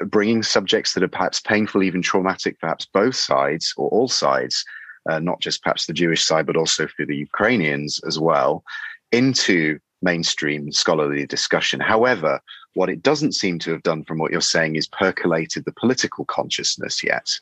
bringing 0.06 0.44
subjects 0.44 0.94
that 0.94 1.04
are 1.04 1.08
perhaps 1.08 1.40
painful, 1.40 1.84
even 1.84 2.02
traumatic, 2.02 2.60
perhaps 2.60 2.86
both 2.86 3.16
sides 3.16 3.74
or 3.78 3.90
all 3.90 4.08
sides, 4.08 4.64
uh, 5.10 5.20
not 5.20 5.40
just 5.40 5.64
perhaps 5.64 5.86
the 5.86 5.94
Jewish 5.94 6.24
side, 6.24 6.46
but 6.46 6.58
also 6.58 6.88
for 6.88 7.06
the 7.06 7.16
Ukrainians 7.16 8.00
as 8.06 8.20
well, 8.20 8.64
into 9.12 9.80
mainstream 10.02 10.72
scholarly 10.72 11.26
discussion. 11.26 11.80
However, 11.80 12.40
what 12.74 12.90
it 12.90 13.02
doesn't 13.02 13.34
seem 13.34 13.58
to 13.60 13.72
have 13.72 13.84
done 13.84 14.04
from 14.04 14.20
what 14.20 14.32
you're 14.32 14.42
saying 14.42 14.76
is 14.76 14.88
percolated 14.88 15.66
the 15.66 15.72
political 15.72 16.26
consciousness 16.26 17.04
yet. 17.04 17.40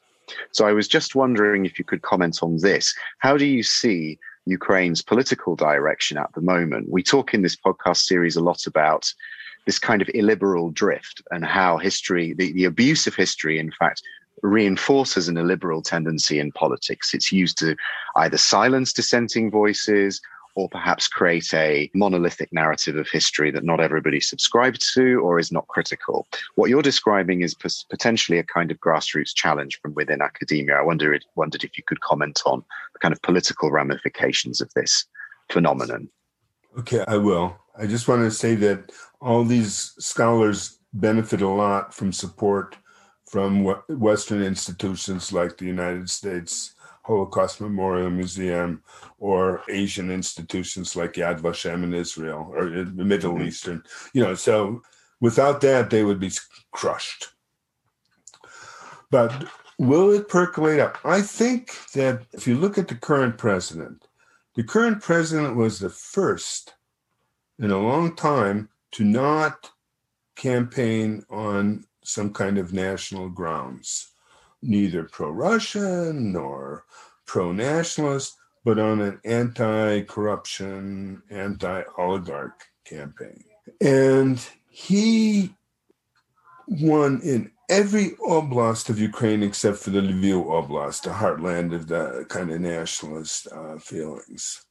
So 0.52 0.66
I 0.66 0.72
was 0.72 0.88
just 0.88 1.16
wondering 1.16 1.66
if 1.66 1.78
you 1.78 1.86
could 1.86 2.02
comment 2.02 2.40
on 2.42 2.58
this. 2.58 2.96
How 3.20 3.38
do 3.38 3.46
you 3.46 3.62
see 3.62 4.18
Ukraine's 4.46 5.02
political 5.02 5.56
direction 5.56 6.18
at 6.18 6.32
the 6.34 6.42
moment? 6.42 6.90
We 6.90 7.04
talk 7.04 7.34
in 7.34 7.42
this 7.42 7.56
podcast 7.56 7.98
series 7.98 8.36
a 8.36 8.42
lot 8.42 8.66
about 8.66 9.14
this 9.66 9.80
kind 9.80 10.02
of 10.02 10.10
illiberal 10.14 10.72
drift 10.72 11.22
and 11.32 11.46
how 11.46 11.78
history, 11.78 12.34
the, 12.34 12.52
the 12.54 12.66
abuse 12.66 13.08
of 13.08 13.16
history, 13.16 13.60
in 13.60 13.72
fact, 13.72 14.02
reinforces 14.42 15.28
an 15.28 15.38
illiberal 15.38 15.82
tendency 15.82 16.40
in 16.40 16.52
politics. 16.52 17.14
It's 17.14 17.32
used 17.32 17.58
to 17.60 17.76
either 18.16 18.38
silence 18.38 18.94
dissenting 18.94 19.50
voices 19.50 20.22
or 20.56 20.70
perhaps 20.70 21.08
create 21.08 21.54
a 21.54 21.92
monolithic 21.94 22.52
narrative 22.54 22.96
of 22.96 23.10
history 23.10 23.52
that 23.52 23.64
not 23.64 23.82
everybody 23.82 24.22
subscribes 24.22 24.94
to 24.94 25.20
or 25.20 25.38
is 25.38 25.52
not 25.52 25.68
critical. 25.68 26.26
What 26.56 26.70
you're 26.70 26.82
describing 26.82 27.42
is 27.42 27.54
potentially 27.90 28.40
a 28.40 28.44
kind 28.44 28.72
of 28.72 28.80
grassroots 28.80 29.36
challenge 29.36 29.80
from 29.82 29.94
within 29.96 30.22
academia. 30.22 30.76
I 30.76 30.82
wonder, 30.82 31.20
wondered 31.36 31.66
if 31.66 31.78
you 31.78 31.84
could 31.84 32.00
comment 32.02 32.42
on 32.46 32.64
the 32.94 33.00
kind 33.00 33.14
of 33.14 33.22
political 33.22 33.70
ramifications 33.70 34.62
of 34.62 34.74
this 34.76 35.06
phenomenon. 35.52 36.10
Okay, 36.80 37.04
I 37.08 37.18
will. 37.18 37.58
I 37.78 37.88
just 37.88 38.08
want 38.08 38.22
to 38.22 38.32
say 38.32 38.56
that 38.56 38.92
all 39.26 39.44
these 39.44 39.94
scholars 39.98 40.78
benefit 40.94 41.42
a 41.42 41.48
lot 41.48 41.94
from 41.94 42.14
support 42.14 42.78
from 43.28 43.64
Western 43.90 44.44
institutions 44.44 45.34
like 45.34 45.58
the 45.58 45.66
United 45.66 46.08
States 46.10 46.76
Holocaust 47.02 47.60
Memorial 47.60 48.12
Museum 48.12 48.84
or 49.18 49.64
Asian 49.68 50.12
institutions 50.12 50.96
like 50.96 51.14
Yad 51.14 51.40
Vashem 51.42 51.84
in 51.84 51.94
Israel 51.94 52.52
or 52.54 52.70
the 52.70 53.04
Middle 53.04 53.34
mm-hmm. 53.34 53.48
Eastern. 53.48 53.84
You 54.14 54.24
know, 54.24 54.36
so 54.36 54.84
without 55.20 55.60
that, 55.62 55.90
they 55.90 56.04
would 56.04 56.20
be 56.20 56.32
crushed. 56.72 57.30
But 59.10 59.48
will 59.80 60.12
it 60.12 60.30
percolate 60.30 60.80
up? 60.80 61.00
I 61.04 61.22
think 61.22 61.72
that 61.94 62.22
if 62.32 62.46
you 62.46 62.56
look 62.58 62.78
at 62.78 62.88
the 62.88 62.96
current 62.96 63.40
president, 63.40 64.08
the 64.54 64.64
current 64.64 65.02
president 65.02 65.56
was 65.56 65.80
the 65.80 65.90
first 65.90 66.76
in 67.58 67.72
a 67.72 67.80
long 67.80 68.16
time 68.16 68.70
to 68.96 69.04
not 69.04 69.72
campaign 70.38 71.22
on 71.30 71.84
some 72.02 72.32
kind 72.32 72.58
of 72.58 72.72
national 72.72 73.28
grounds, 73.28 74.12
neither 74.62 75.04
pro 75.04 75.30
Russian 75.30 76.32
nor 76.32 76.86
pro 77.26 77.52
nationalist, 77.52 78.38
but 78.64 78.80
on 78.80 79.02
an 79.02 79.20
anti 79.26 80.02
corruption, 80.04 81.22
anti 81.30 81.84
oligarch 81.98 82.64
campaign. 82.86 83.44
And 83.82 84.42
he 84.70 85.54
won 86.66 87.20
in 87.22 87.52
every 87.70 88.12
oblast 88.26 88.90
of 88.90 88.98
Ukraine 88.98 89.44
except 89.44 89.80
for 89.80 89.90
the 89.90 90.00
Lviv 90.00 90.46
Oblast, 90.46 91.04
the 91.04 91.10
heartland 91.10 91.76
of 91.76 91.88
the 91.88 92.26
kind 92.30 92.50
of 92.50 92.62
nationalist 92.62 93.48
uh, 93.52 93.78
feelings. 93.78 94.66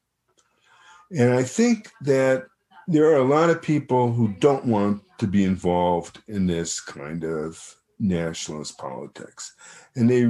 And 1.10 1.34
I 1.34 1.42
think 1.42 1.90
that 2.00 2.46
there 2.86 3.06
are 3.06 3.16
a 3.16 3.24
lot 3.24 3.50
of 3.50 3.62
people 3.62 4.12
who 4.12 4.28
don't 4.38 4.64
want 4.66 5.02
to 5.18 5.26
be 5.26 5.44
involved 5.44 6.22
in 6.28 6.46
this 6.46 6.80
kind 6.80 7.24
of 7.24 7.76
nationalist 7.98 8.78
politics. 8.78 9.54
And 9.96 10.10
they, 10.10 10.20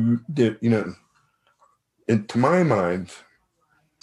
you 0.60 0.70
know, 0.70 0.94
and 2.08 2.28
to 2.28 2.38
my 2.38 2.62
mind, 2.62 3.10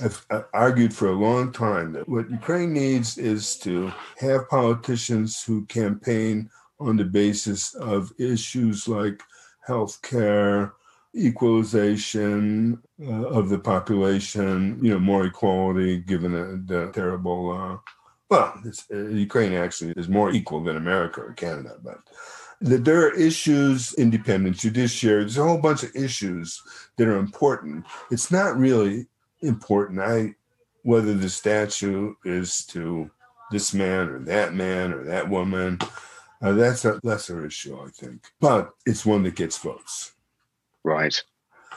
I've 0.04 0.26
argued 0.54 0.94
for 0.94 1.10
a 1.10 1.16
long 1.16 1.52
time 1.52 1.94
that 1.94 2.10
what 2.10 2.32
Ukraine 2.32 2.74
needs 2.74 3.18
is 3.20 3.56
to 3.58 3.92
have 4.20 4.50
politicians 4.50 5.44
who 5.44 5.66
campaign 5.68 6.50
on 6.80 6.98
the 6.98 7.06
basis 7.06 7.76
of 7.76 8.12
issues 8.18 8.88
like 8.88 9.22
health 9.66 10.02
care, 10.02 10.74
equalization 11.16 12.82
uh, 13.06 13.28
of 13.28 13.50
the 13.50 13.60
population, 13.60 14.80
you 14.82 14.92
know, 14.92 15.00
more 15.00 15.28
equality 15.28 16.00
given 16.00 16.32
the, 16.32 16.64
the 16.66 16.92
terrible 16.94 17.52
uh, 17.52 17.78
well, 18.32 18.58
uh, 18.92 18.98
Ukraine 18.98 19.54
actually 19.54 19.94
is 19.98 20.08
more 20.08 20.32
equal 20.32 20.64
than 20.64 20.78
America 20.78 21.22
or 21.22 21.34
Canada, 21.34 21.76
but 21.84 22.00
there 22.62 23.06
are 23.06 23.14
issues, 23.14 23.94
independent 23.96 24.56
judiciary. 24.56 25.24
There's 25.24 25.38
a 25.38 25.44
whole 25.44 25.58
bunch 25.58 25.84
of 25.84 25.94
issues 25.96 26.62
that 26.98 27.10
are 27.10 27.18
important. 27.18 27.86
It's 28.10 28.32
not 28.32 28.58
really 28.58 29.08
important. 29.42 30.00
I 30.00 30.36
whether 30.84 31.14
the 31.14 31.30
statue 31.30 32.16
is 32.26 32.66
to 32.68 33.12
this 33.52 33.74
man 33.74 34.08
or 34.08 34.20
that 34.20 34.54
man 34.54 34.94
or 34.94 35.04
that 35.04 35.30
woman. 35.30 35.78
Uh, 36.42 36.54
that's 36.54 36.86
a 36.86 37.00
lesser 37.04 37.46
issue, 37.46 37.78
I 37.80 37.90
think, 37.90 38.32
but 38.40 38.72
it's 38.86 39.06
one 39.06 39.24
that 39.24 39.36
gets 39.36 39.58
votes. 39.58 40.14
Right. 40.84 41.22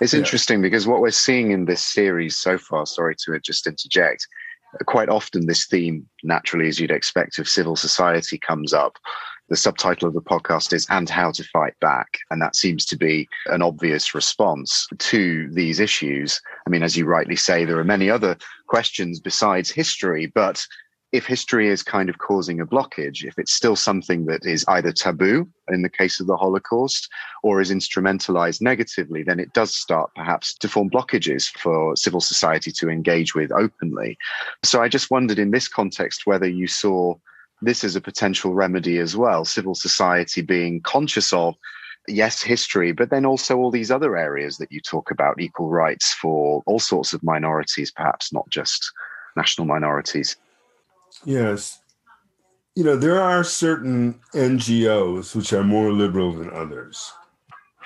It's 0.00 0.14
yeah. 0.14 0.20
interesting 0.20 0.62
because 0.62 0.86
what 0.86 1.00
we're 1.00 1.10
seeing 1.10 1.50
in 1.50 1.66
this 1.66 1.82
series 1.82 2.36
so 2.36 2.56
far, 2.56 2.86
sorry 2.86 3.14
to 3.26 3.38
just 3.40 3.66
interject, 3.66 4.26
quite 4.86 5.08
often 5.08 5.46
this 5.46 5.66
theme 5.66 6.06
naturally 6.22 6.68
as 6.68 6.78
you'd 6.78 6.90
expect 6.90 7.38
of 7.38 7.48
civil 7.48 7.76
society 7.76 8.38
comes 8.38 8.72
up 8.72 8.98
the 9.48 9.56
subtitle 9.56 10.08
of 10.08 10.14
the 10.14 10.22
podcast 10.22 10.72
is 10.72 10.86
And 10.88 11.08
How 11.08 11.30
to 11.32 11.44
Fight 11.44 11.78
Back. 11.80 12.18
And 12.30 12.40
that 12.40 12.56
seems 12.56 12.86
to 12.86 12.96
be 12.96 13.28
an 13.46 13.62
obvious 13.62 14.14
response 14.14 14.86
to 14.98 15.50
these 15.52 15.80
issues. 15.80 16.40
I 16.66 16.70
mean, 16.70 16.82
as 16.82 16.96
you 16.96 17.04
rightly 17.04 17.36
say, 17.36 17.64
there 17.64 17.78
are 17.78 17.84
many 17.84 18.08
other 18.08 18.36
questions 18.66 19.20
besides 19.20 19.70
history, 19.70 20.26
but 20.26 20.66
if 21.14 21.26
history 21.26 21.68
is 21.68 21.84
kind 21.84 22.08
of 22.08 22.18
causing 22.18 22.58
a 22.60 22.66
blockage, 22.66 23.22
if 23.24 23.38
it's 23.38 23.52
still 23.52 23.76
something 23.76 24.26
that 24.26 24.44
is 24.44 24.64
either 24.66 24.90
taboo 24.90 25.48
in 25.68 25.82
the 25.82 25.88
case 25.88 26.18
of 26.18 26.26
the 26.26 26.36
Holocaust 26.36 27.08
or 27.44 27.60
is 27.60 27.70
instrumentalized 27.70 28.60
negatively, 28.60 29.22
then 29.22 29.38
it 29.38 29.52
does 29.52 29.72
start 29.72 30.10
perhaps 30.16 30.54
to 30.54 30.68
form 30.68 30.90
blockages 30.90 31.56
for 31.56 31.94
civil 31.94 32.20
society 32.20 32.72
to 32.72 32.88
engage 32.88 33.32
with 33.32 33.52
openly. 33.52 34.18
So 34.64 34.82
I 34.82 34.88
just 34.88 35.08
wondered 35.08 35.38
in 35.38 35.52
this 35.52 35.68
context 35.68 36.26
whether 36.26 36.48
you 36.48 36.66
saw 36.66 37.14
this 37.62 37.84
as 37.84 37.94
a 37.94 38.00
potential 38.00 38.52
remedy 38.52 38.98
as 38.98 39.16
well, 39.16 39.44
civil 39.44 39.76
society 39.76 40.42
being 40.42 40.80
conscious 40.80 41.32
of 41.32 41.54
yes, 42.08 42.42
history, 42.42 42.90
but 42.90 43.10
then 43.10 43.24
also 43.24 43.56
all 43.56 43.70
these 43.70 43.92
other 43.92 44.16
areas 44.16 44.58
that 44.58 44.72
you 44.72 44.80
talk 44.80 45.12
about, 45.12 45.40
equal 45.40 45.70
rights 45.70 46.12
for 46.12 46.64
all 46.66 46.80
sorts 46.80 47.12
of 47.12 47.22
minorities, 47.22 47.92
perhaps 47.92 48.32
not 48.32 48.48
just 48.50 48.90
national 49.36 49.68
minorities. 49.68 50.36
Yes. 51.24 51.80
You 52.74 52.84
know, 52.84 52.96
there 52.96 53.20
are 53.20 53.44
certain 53.44 54.20
NGOs 54.34 55.34
which 55.34 55.52
are 55.52 55.62
more 55.62 55.92
liberal 55.92 56.32
than 56.32 56.50
others. 56.50 57.12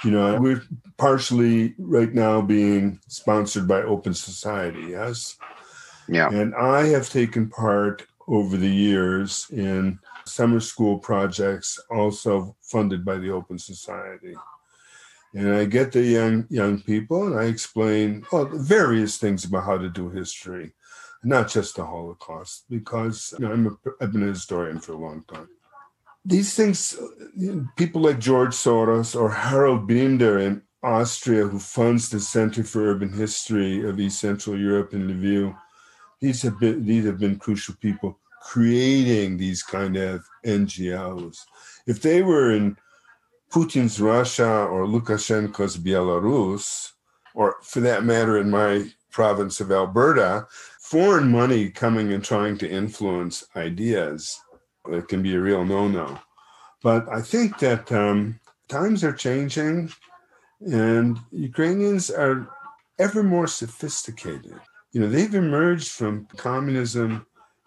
You 0.05 0.13
know, 0.13 0.41
we're 0.41 0.63
partially 0.97 1.75
right 1.79 2.13
now 2.15 2.41
being 2.41 3.01
sponsored 3.09 3.67
by 3.67 3.83
Open 3.83 4.15
Society, 4.15 4.87
yes? 4.91 5.37
Yeah. 6.09 6.31
And 6.31 6.55
I 6.55 6.87
have 6.87 7.11
taken 7.11 7.49
part 7.51 8.07
over 8.29 8.57
the 8.57 8.69
years 8.69 9.47
in 9.51 9.99
summer 10.25 10.61
school 10.61 10.99
projects 10.99 11.79
also 11.91 12.55
funded 12.61 13.05
by 13.05 13.17
the 13.17 13.31
Open 13.31 13.59
Society. 13.59 14.35
And 15.35 15.55
I 15.55 15.65
get 15.65 15.93
the 15.93 16.03
young 16.03 16.47
young 16.49 16.81
people 16.81 17.27
and 17.27 17.39
I 17.39 17.45
explain 17.45 18.25
well, 18.33 18.47
various 18.47 19.19
things 19.19 19.45
about 19.45 19.65
how 19.65 19.77
to 19.77 19.91
do 19.91 20.09
history 20.09 20.73
not 21.23 21.49
just 21.49 21.77
the 21.77 21.85
Holocaust, 21.85 22.65
because 22.69 23.35
you 23.39 23.47
know, 23.47 23.53
I'm 23.53 23.67
a, 23.67 23.91
I've 24.01 24.13
been 24.13 24.23
a 24.23 24.33
historian 24.33 24.79
for 24.79 24.93
a 24.93 24.99
long 24.99 25.25
time. 25.33 25.49
These 26.25 26.55
things, 26.55 26.99
you 27.37 27.55
know, 27.55 27.69
people 27.77 28.03
like 28.03 28.19
George 28.19 28.55
Soros 28.55 29.19
or 29.19 29.31
Harald 29.31 29.89
Binder 29.89 30.39
in 30.39 30.63
Austria, 30.83 31.47
who 31.47 31.59
funds 31.59 32.09
the 32.09 32.21
Center 32.21 32.63
for 32.63 32.91
Urban 32.91 33.13
History 33.13 33.89
of 33.89 33.99
East 33.99 34.21
Central 34.21 34.59
Europe 34.59 34.93
in 34.93 35.09
Lviv, 35.09 35.57
these 36.21 36.43
have 36.43 36.59
been 36.59 36.85
these 36.85 37.05
have 37.07 37.19
been 37.19 37.39
crucial 37.39 37.75
people 37.81 38.19
creating 38.43 39.37
these 39.37 39.63
kind 39.63 39.97
of 39.97 40.25
NGOs. 40.45 41.39
If 41.87 42.03
they 42.03 42.23
were 42.23 42.53
in 42.53 42.77
Putin's 43.51 44.01
Russia 44.01 44.65
or 44.65 44.87
Lukashenko's 44.87 45.77
Belarus, 45.77 46.93
or 47.35 47.57
for 47.63 47.81
that 47.81 48.05
matter, 48.05 48.39
in 48.39 48.51
my 48.51 48.89
province 49.11 49.61
of 49.61 49.73
Alberta, 49.73 50.47
foreign 50.91 51.31
money 51.31 51.69
coming 51.69 52.15
and 52.15 52.25
trying 52.25 52.57
to 52.57 52.71
influence 52.71 53.45
ideas, 53.55 54.41
it 54.89 55.07
can 55.07 55.23
be 55.23 55.35
a 55.35 55.41
real 55.41 55.63
no-no. 55.63 56.19
But 56.83 57.07
I 57.11 57.21
think 57.21 57.59
that 57.59 57.93
um, 57.93 58.41
times 58.69 59.05
are 59.05 59.13
changing, 59.13 59.93
and 60.61 61.19
Ukrainians 61.31 62.11
are 62.11 62.49
ever 62.99 63.23
more 63.23 63.47
sophisticated. 63.47 64.59
You 64.93 65.03
know, 65.03 65.11
they've 65.11 65.35
emerged 65.35 65.91
from 65.91 66.27
communism 66.39 67.27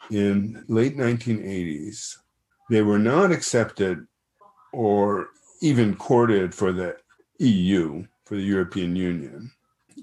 in 0.10 0.66
late 0.68 0.98
1980s. 0.98 2.18
They 2.72 2.82
were 2.82 3.00
not 3.00 3.32
accepted 3.32 4.08
or 4.74 5.28
even 5.62 5.96
courted 5.96 6.56
for 6.56 6.72
the 6.72 6.98
EU, 7.38 8.04
for 8.26 8.36
the 8.36 8.42
European 8.42 8.96
Union. 8.96 9.52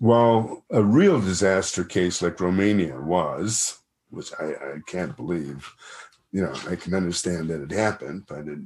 While 0.00 0.64
a 0.70 0.82
real 0.82 1.20
disaster 1.20 1.84
case 1.84 2.22
like 2.22 2.40
Romania 2.40 3.00
was, 3.00 3.78
which 4.10 4.30
I, 4.38 4.44
I 4.44 4.78
can't 4.86 5.16
believe, 5.16 5.70
you 6.32 6.42
know, 6.42 6.54
I 6.68 6.76
can 6.76 6.94
understand 6.94 7.48
that 7.50 7.62
it 7.62 7.70
happened, 7.70 8.24
but 8.26 8.46
it, 8.46 8.58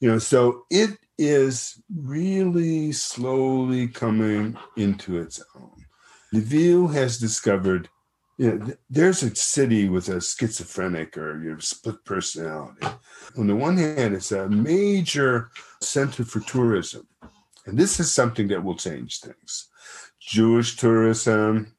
you 0.00 0.10
know, 0.10 0.18
so 0.18 0.64
it 0.70 0.98
is 1.18 1.80
really 1.94 2.92
slowly 2.92 3.88
coming 3.88 4.56
into 4.76 5.20
its 5.20 5.42
own. 5.54 5.84
Lviv 6.34 6.92
has 6.94 7.18
discovered 7.18 7.88
you 8.38 8.58
know, 8.58 8.72
there's 8.88 9.22
a 9.22 9.34
city 9.36 9.88
with 9.88 10.08
a 10.08 10.20
schizophrenic 10.20 11.16
or 11.16 11.42
your 11.42 11.60
split 11.60 12.04
personality. 12.04 12.86
On 13.36 13.46
the 13.46 13.54
one 13.54 13.76
hand, 13.76 14.14
it's 14.14 14.32
a 14.32 14.48
major 14.48 15.50
center 15.80 16.24
for 16.24 16.40
tourism. 16.40 17.06
And 17.66 17.78
this 17.78 18.00
is 18.00 18.12
something 18.12 18.48
that 18.48 18.64
will 18.64 18.76
change 18.76 19.20
things. 19.20 19.68
Jewish 20.20 20.76
tourism, 20.76 21.74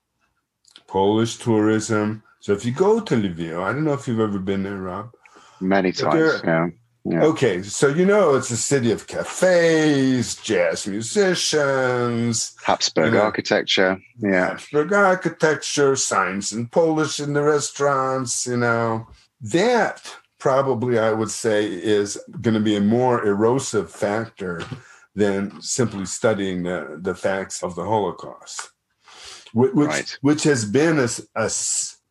Polish 0.87 1.37
tourism. 1.37 2.23
So 2.39 2.53
if 2.53 2.65
you 2.65 2.71
go 2.71 2.99
to 2.99 3.15
Lviv, 3.15 3.61
I 3.61 3.73
don't 3.73 3.85
know 3.85 3.93
if 3.93 4.07
you've 4.07 4.19
ever 4.19 4.39
been 4.39 4.63
there, 4.63 4.77
Rob. 4.77 5.11
Many 5.59 5.91
times, 5.91 6.41
yeah. 6.43 6.67
yeah. 7.05 7.23
Okay, 7.23 7.63
so 7.63 7.87
you 7.87 8.05
know 8.05 8.35
it's 8.35 8.51
a 8.51 8.57
city 8.57 8.91
of 8.91 9.07
cafes, 9.07 10.35
jazz 10.35 10.85
musicians, 10.85 12.55
Habsburg 12.61 13.05
you 13.05 13.11
know, 13.11 13.21
architecture, 13.21 13.97
yeah, 14.19 14.49
Habsburg 14.49 14.91
architecture, 14.91 15.95
signs 15.95 16.51
in 16.51 16.67
Polish 16.67 17.21
in 17.21 17.31
the 17.31 17.43
restaurants. 17.43 18.45
You 18.45 18.57
know 18.57 19.07
that 19.39 20.13
probably 20.37 20.99
I 20.99 21.13
would 21.13 21.31
say 21.31 21.65
is 21.65 22.19
going 22.41 22.55
to 22.55 22.59
be 22.59 22.75
a 22.75 22.81
more 22.81 23.25
erosive 23.25 23.89
factor 23.89 24.61
than 25.15 25.61
simply 25.61 26.05
studying 26.05 26.63
the, 26.63 26.99
the 27.01 27.15
facts 27.15 27.63
of 27.63 27.75
the 27.75 27.83
Holocaust, 27.83 28.71
which, 29.53 29.73
right. 29.73 30.17
which 30.21 30.43
has 30.43 30.63
been 30.65 30.99
a, 30.99 31.07
a, 31.35 31.49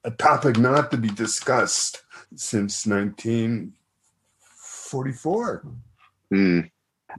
a 0.04 0.10
topic 0.12 0.56
not 0.58 0.90
to 0.92 0.96
be 0.96 1.08
discussed 1.08 2.02
since 2.36 2.86
1944. 2.86 5.66
Mm. 6.32 6.70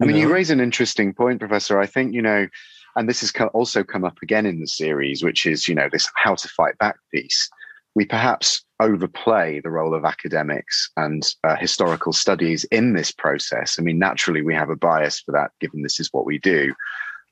I 0.02 0.06
mean, 0.06 0.16
know? 0.16 0.22
you 0.22 0.34
raise 0.34 0.50
an 0.50 0.62
interesting 0.62 1.14
point, 1.14 1.40
Professor. 1.40 1.80
I 1.80 1.86
think, 1.86 2.14
you 2.14 2.22
know, 2.22 2.48
and 2.96 3.10
this 3.10 3.22
has 3.22 3.34
also 3.54 3.84
come 3.84 4.06
up 4.06 4.18
again 4.22 4.46
in 4.46 4.60
the 4.60 4.68
series, 4.68 5.24
which 5.24 5.46
is, 5.46 5.68
you 5.68 5.76
know, 5.76 5.90
this 5.92 6.10
how 6.16 6.36
to 6.36 6.48
fight 6.48 6.78
back 6.78 6.96
piece 7.12 7.50
we 7.96 8.06
perhaps 8.06 8.64
overplay 8.80 9.60
the 9.60 9.70
role 9.70 9.94
of 9.94 10.06
academics 10.06 10.90
and 10.98 11.36
uh, 11.44 11.56
historical 11.56 12.12
studies 12.12 12.64
in 12.66 12.94
this 12.94 13.12
process. 13.12 13.78
I 13.80 13.84
mean, 13.84 14.00
naturally, 14.00 14.42
we 14.42 14.56
have 14.56 14.70
a 14.70 14.76
bias 14.76 15.20
for 15.20 15.32
that, 15.34 15.52
given 15.60 15.84
this 15.84 16.00
is 16.00 16.10
what 16.12 16.26
we 16.26 16.40
do. 16.40 16.74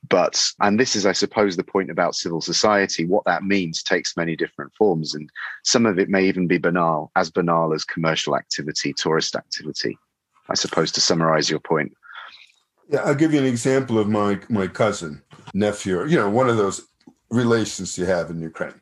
But, 0.08 0.42
and 0.60 0.80
this 0.80 0.96
is, 0.96 1.06
I 1.06 1.12
suppose, 1.12 1.56
the 1.56 1.64
point 1.64 1.90
about 1.90 2.16
civil 2.16 2.40
society, 2.40 3.06
what 3.06 3.24
that 3.26 3.44
means 3.44 3.82
takes 3.82 4.16
many 4.16 4.34
different 4.34 4.72
forms. 4.74 5.14
And 5.14 5.30
some 5.64 5.86
of 5.86 5.98
it 5.98 6.08
may 6.08 6.26
even 6.26 6.46
be 6.48 6.58
banal, 6.58 7.12
as 7.14 7.30
banal 7.30 7.72
as 7.72 7.84
commercial 7.84 8.36
activity, 8.36 8.92
tourist 8.92 9.36
activity, 9.36 9.96
I 10.48 10.54
suppose, 10.54 10.90
to 10.92 11.00
summarize 11.00 11.48
your 11.48 11.60
point. 11.60 11.92
Yeah, 12.88 13.00
I'll 13.00 13.14
give 13.14 13.32
you 13.32 13.38
an 13.40 13.46
example 13.46 13.98
of 13.98 14.08
my, 14.08 14.40
my 14.48 14.66
cousin, 14.66 15.22
nephew, 15.54 16.04
you 16.06 16.16
know, 16.16 16.28
one 16.28 16.48
of 16.48 16.56
those 16.56 16.82
relations 17.30 17.96
you 17.96 18.04
have 18.04 18.28
in 18.28 18.40
Ukraine 18.40 18.74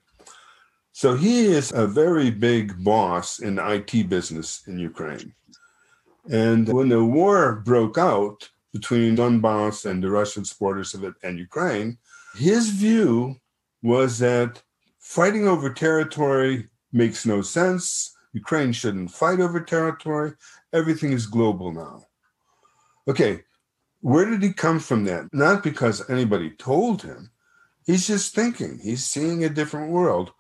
so 1.01 1.15
he 1.15 1.47
is 1.47 1.73
a 1.73 1.87
very 1.87 2.31
big 2.31 2.85
boss 2.85 3.39
in 3.39 3.55
the 3.55 3.67
IT 3.73 4.11
business 4.11 4.63
in 4.67 4.79
Ukraine. 4.79 5.33
And 6.31 6.71
when 6.71 6.91
the 6.91 7.03
war 7.03 7.63
broke 7.65 7.97
out 7.97 8.51
between 8.75 9.17
Donbass 9.17 9.91
and 9.91 10.05
the 10.05 10.11
Russian 10.11 10.45
supporters 10.45 10.93
of 10.93 11.03
it 11.05 11.15
and 11.23 11.39
Ukraine, 11.39 11.97
his 12.37 12.69
view 12.69 13.37
was 13.83 14.19
that 14.19 14.63
fighting 14.99 15.49
over 15.49 15.71
territory 15.71 16.69
makes 16.93 17.25
no 17.25 17.41
sense. 17.41 18.15
Ukraine 18.35 18.73
shouldn't 18.75 19.11
fight 19.11 19.41
over 19.41 19.59
territory. 19.59 20.33
Everything 20.75 21.13
is 21.15 21.25
global 21.25 21.73
now. 21.73 22.05
Okay, 23.09 23.43
where 24.03 24.27
did 24.27 24.43
he 24.43 24.53
come 24.53 24.79
from 24.79 25.05
that? 25.05 25.33
Not 25.33 25.63
because 25.63 26.11
anybody 26.11 26.51
told 26.51 27.01
him. 27.01 27.31
He's 27.87 28.07
just 28.07 28.35
thinking, 28.35 28.79
he's 28.83 29.05
seeing 29.05 29.45
a 29.45 29.49
different 29.49 29.93
world 29.93 30.33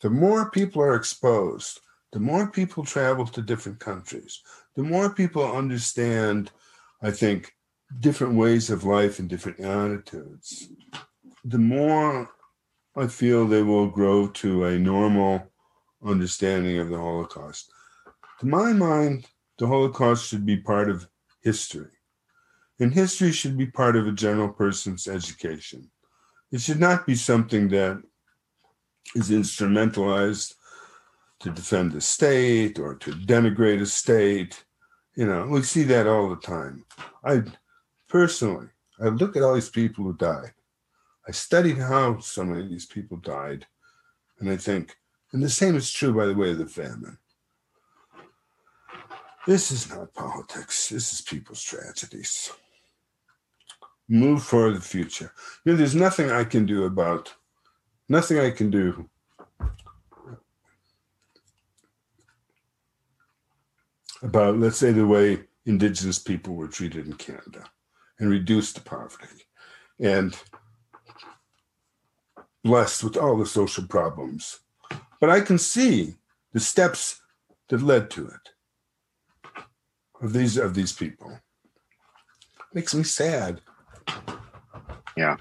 the 0.00 0.10
more 0.10 0.50
people 0.50 0.82
are 0.82 0.94
exposed, 0.94 1.80
the 2.12 2.20
more 2.20 2.50
people 2.50 2.84
travel 2.84 3.26
to 3.26 3.42
different 3.42 3.80
countries, 3.80 4.40
the 4.76 4.82
more 4.82 5.12
people 5.12 5.44
understand, 5.44 6.50
I 7.02 7.10
think, 7.10 7.54
different 8.00 8.34
ways 8.34 8.70
of 8.70 8.84
life 8.84 9.18
and 9.18 9.28
different 9.28 9.60
attitudes, 9.60 10.68
the 11.44 11.58
more 11.58 12.30
I 12.96 13.06
feel 13.06 13.46
they 13.46 13.62
will 13.62 13.88
grow 13.88 14.28
to 14.28 14.64
a 14.64 14.78
normal 14.78 15.50
understanding 16.04 16.78
of 16.78 16.88
the 16.88 16.98
Holocaust. 16.98 17.70
To 18.40 18.46
my 18.46 18.72
mind, 18.72 19.26
the 19.58 19.66
Holocaust 19.66 20.28
should 20.28 20.46
be 20.46 20.56
part 20.56 20.88
of 20.88 21.08
history. 21.42 21.90
And 22.80 22.92
history 22.92 23.32
should 23.32 23.58
be 23.58 23.66
part 23.66 23.96
of 23.96 24.06
a 24.06 24.12
general 24.12 24.48
person's 24.48 25.08
education. 25.08 25.90
It 26.52 26.60
should 26.60 26.78
not 26.80 27.06
be 27.06 27.16
something 27.16 27.68
that 27.68 28.02
is 29.14 29.30
instrumentalized 29.30 30.54
to 31.40 31.50
defend 31.50 31.92
the 31.92 32.00
state 32.00 32.78
or 32.78 32.94
to 32.96 33.12
denigrate 33.12 33.80
a 33.80 33.86
state. 33.86 34.64
You 35.14 35.26
know, 35.26 35.46
we 35.46 35.62
see 35.62 35.84
that 35.84 36.06
all 36.06 36.28
the 36.28 36.36
time. 36.36 36.84
I 37.24 37.42
personally, 38.08 38.68
I 39.00 39.08
look 39.08 39.36
at 39.36 39.42
all 39.42 39.54
these 39.54 39.70
people 39.70 40.04
who 40.04 40.14
died. 40.14 40.52
I 41.26 41.32
studied 41.32 41.78
how 41.78 42.18
so 42.20 42.44
many 42.44 42.62
of 42.62 42.70
these 42.70 42.86
people 42.86 43.18
died, 43.18 43.66
and 44.40 44.48
I 44.48 44.56
think, 44.56 44.96
and 45.32 45.42
the 45.42 45.50
same 45.50 45.76
is 45.76 45.92
true, 45.92 46.14
by 46.14 46.26
the 46.26 46.34
way, 46.34 46.52
of 46.52 46.58
the 46.58 46.66
famine. 46.66 47.18
This 49.46 49.70
is 49.70 49.90
not 49.90 50.14
politics. 50.14 50.88
This 50.88 51.12
is 51.12 51.20
people's 51.20 51.62
tragedies. 51.62 52.50
Move 54.08 54.42
for 54.42 54.72
the 54.72 54.80
future. 54.80 55.32
You 55.64 55.72
know, 55.72 55.78
there's 55.78 55.94
nothing 55.94 56.30
I 56.30 56.44
can 56.44 56.64
do 56.64 56.84
about, 56.84 57.34
nothing 58.08 58.38
I 58.38 58.50
can 58.50 58.70
do 58.70 59.08
about, 64.22 64.58
let's 64.58 64.78
say, 64.78 64.92
the 64.92 65.06
way 65.06 65.40
indigenous 65.66 66.18
people 66.18 66.54
were 66.54 66.68
treated 66.68 67.06
in 67.06 67.12
Canada 67.14 67.64
and 68.18 68.30
reduced 68.30 68.76
to 68.76 68.82
poverty 68.82 69.44
and 70.00 70.36
blessed 72.64 73.04
with 73.04 73.16
all 73.16 73.36
the 73.36 73.46
social 73.46 73.86
problems. 73.86 74.60
But 75.20 75.30
I 75.30 75.40
can 75.40 75.58
see 75.58 76.16
the 76.52 76.60
steps 76.60 77.20
that 77.68 77.82
led 77.82 78.10
to 78.10 78.26
it 78.26 79.62
of 80.20 80.32
these 80.32 80.56
of 80.56 80.74
these 80.74 80.92
people. 80.92 81.38
Makes 82.74 82.94
me 82.94 83.02
sad. 83.02 83.60
Yeah. 85.16 85.36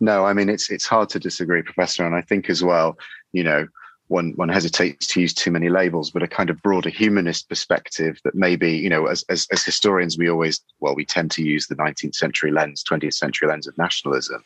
No, 0.00 0.24
I 0.24 0.32
mean 0.32 0.48
it's 0.48 0.70
it's 0.70 0.86
hard 0.86 1.10
to 1.10 1.18
disagree, 1.20 1.62
Professor. 1.62 2.06
And 2.06 2.14
I 2.14 2.22
think 2.22 2.48
as 2.48 2.64
well, 2.64 2.98
you 3.32 3.44
know, 3.44 3.66
one 4.08 4.32
one 4.36 4.48
hesitates 4.48 5.06
to 5.08 5.20
use 5.20 5.34
too 5.34 5.50
many 5.50 5.68
labels, 5.68 6.10
but 6.10 6.22
a 6.22 6.28
kind 6.28 6.50
of 6.50 6.62
broader 6.62 6.90
humanist 6.90 7.48
perspective 7.48 8.18
that 8.24 8.34
maybe, 8.34 8.72
you 8.72 8.88
know, 8.88 9.06
as, 9.06 9.24
as, 9.28 9.46
as 9.52 9.62
historians, 9.62 10.18
we 10.18 10.28
always, 10.28 10.60
well, 10.80 10.94
we 10.94 11.04
tend 11.04 11.30
to 11.32 11.42
use 11.42 11.66
the 11.66 11.76
19th 11.76 12.14
century 12.14 12.50
lens, 12.50 12.82
20th 12.82 13.14
century 13.14 13.46
lens 13.46 13.66
of 13.68 13.78
nationalism 13.78 14.42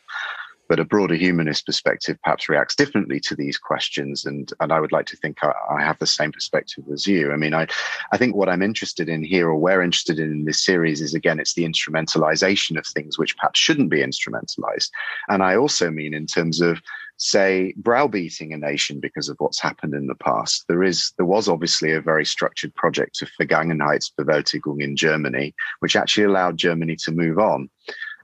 but 0.67 0.79
a 0.79 0.85
broader 0.85 1.15
humanist 1.15 1.65
perspective 1.65 2.17
perhaps 2.23 2.49
reacts 2.49 2.75
differently 2.75 3.19
to 3.21 3.35
these 3.35 3.57
questions. 3.57 4.25
And, 4.25 4.51
and 4.59 4.71
I 4.71 4.79
would 4.79 4.91
like 4.91 5.05
to 5.07 5.17
think 5.17 5.43
I, 5.43 5.53
I, 5.69 5.83
have 5.83 5.99
the 5.99 6.07
same 6.07 6.31
perspective 6.31 6.83
as 6.91 7.05
you. 7.05 7.31
I 7.31 7.35
mean, 7.35 7.53
I, 7.53 7.67
I 8.11 8.17
think 8.17 8.35
what 8.35 8.49
I'm 8.49 8.61
interested 8.61 9.09
in 9.09 9.23
here, 9.23 9.47
or 9.47 9.55
we're 9.55 9.81
interested 9.81 10.19
in 10.19 10.31
in 10.31 10.45
this 10.45 10.63
series, 10.63 11.01
is 11.01 11.13
again, 11.13 11.39
it's 11.39 11.53
the 11.53 11.65
instrumentalization 11.65 12.77
of 12.77 12.85
things 12.85 13.17
which 13.17 13.37
perhaps 13.37 13.59
shouldn't 13.59 13.89
be 13.89 13.99
instrumentalized. 13.99 14.89
And 15.29 15.43
I 15.43 15.55
also 15.55 15.89
mean 15.89 16.13
in 16.13 16.25
terms 16.25 16.61
of, 16.61 16.81
say, 17.17 17.73
browbeating 17.77 18.53
a 18.53 18.57
nation 18.57 18.99
because 18.99 19.29
of 19.29 19.37
what's 19.39 19.61
happened 19.61 19.93
in 19.93 20.07
the 20.07 20.15
past. 20.15 20.65
There 20.67 20.83
is, 20.83 21.13
there 21.17 21.25
was 21.25 21.47
obviously 21.47 21.91
a 21.91 22.01
very 22.01 22.25
structured 22.25 22.73
project 22.75 23.21
of 23.21 23.29
Vergangenheitsbewältigung 23.39 24.81
in 24.81 24.95
Germany, 24.95 25.55
which 25.79 25.95
actually 25.95 26.25
allowed 26.25 26.57
Germany 26.57 26.95
to 26.97 27.11
move 27.11 27.39
on. 27.39 27.69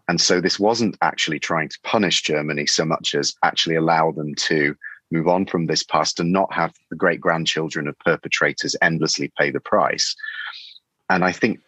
And 0.08 0.20
so 0.20 0.42
this 0.42 0.60
wasn't 0.60 0.98
actually 1.02 1.40
trying 1.40 1.70
to 1.70 1.80
punish 1.84 2.22
Germany 2.24 2.66
so 2.66 2.86
much 2.86 3.16
as 3.16 3.36
actually 3.44 3.76
allow 3.76 4.12
them 4.12 4.36
to 4.36 4.76
move 5.12 5.28
on 5.28 5.46
from 5.46 5.68
this 5.68 5.84
past 5.84 6.20
and 6.20 6.32
not 6.32 6.54
have 6.54 6.74
the 6.90 6.96
great 6.96 7.20
grandchildren 7.20 7.88
of 7.88 8.00
perpetrators 8.00 8.76
endlessly 8.82 9.32
pay 9.38 9.52
the 9.52 9.60
price. 9.60 10.16
And 11.10 11.24
I 11.26 11.32
think 11.32 11.60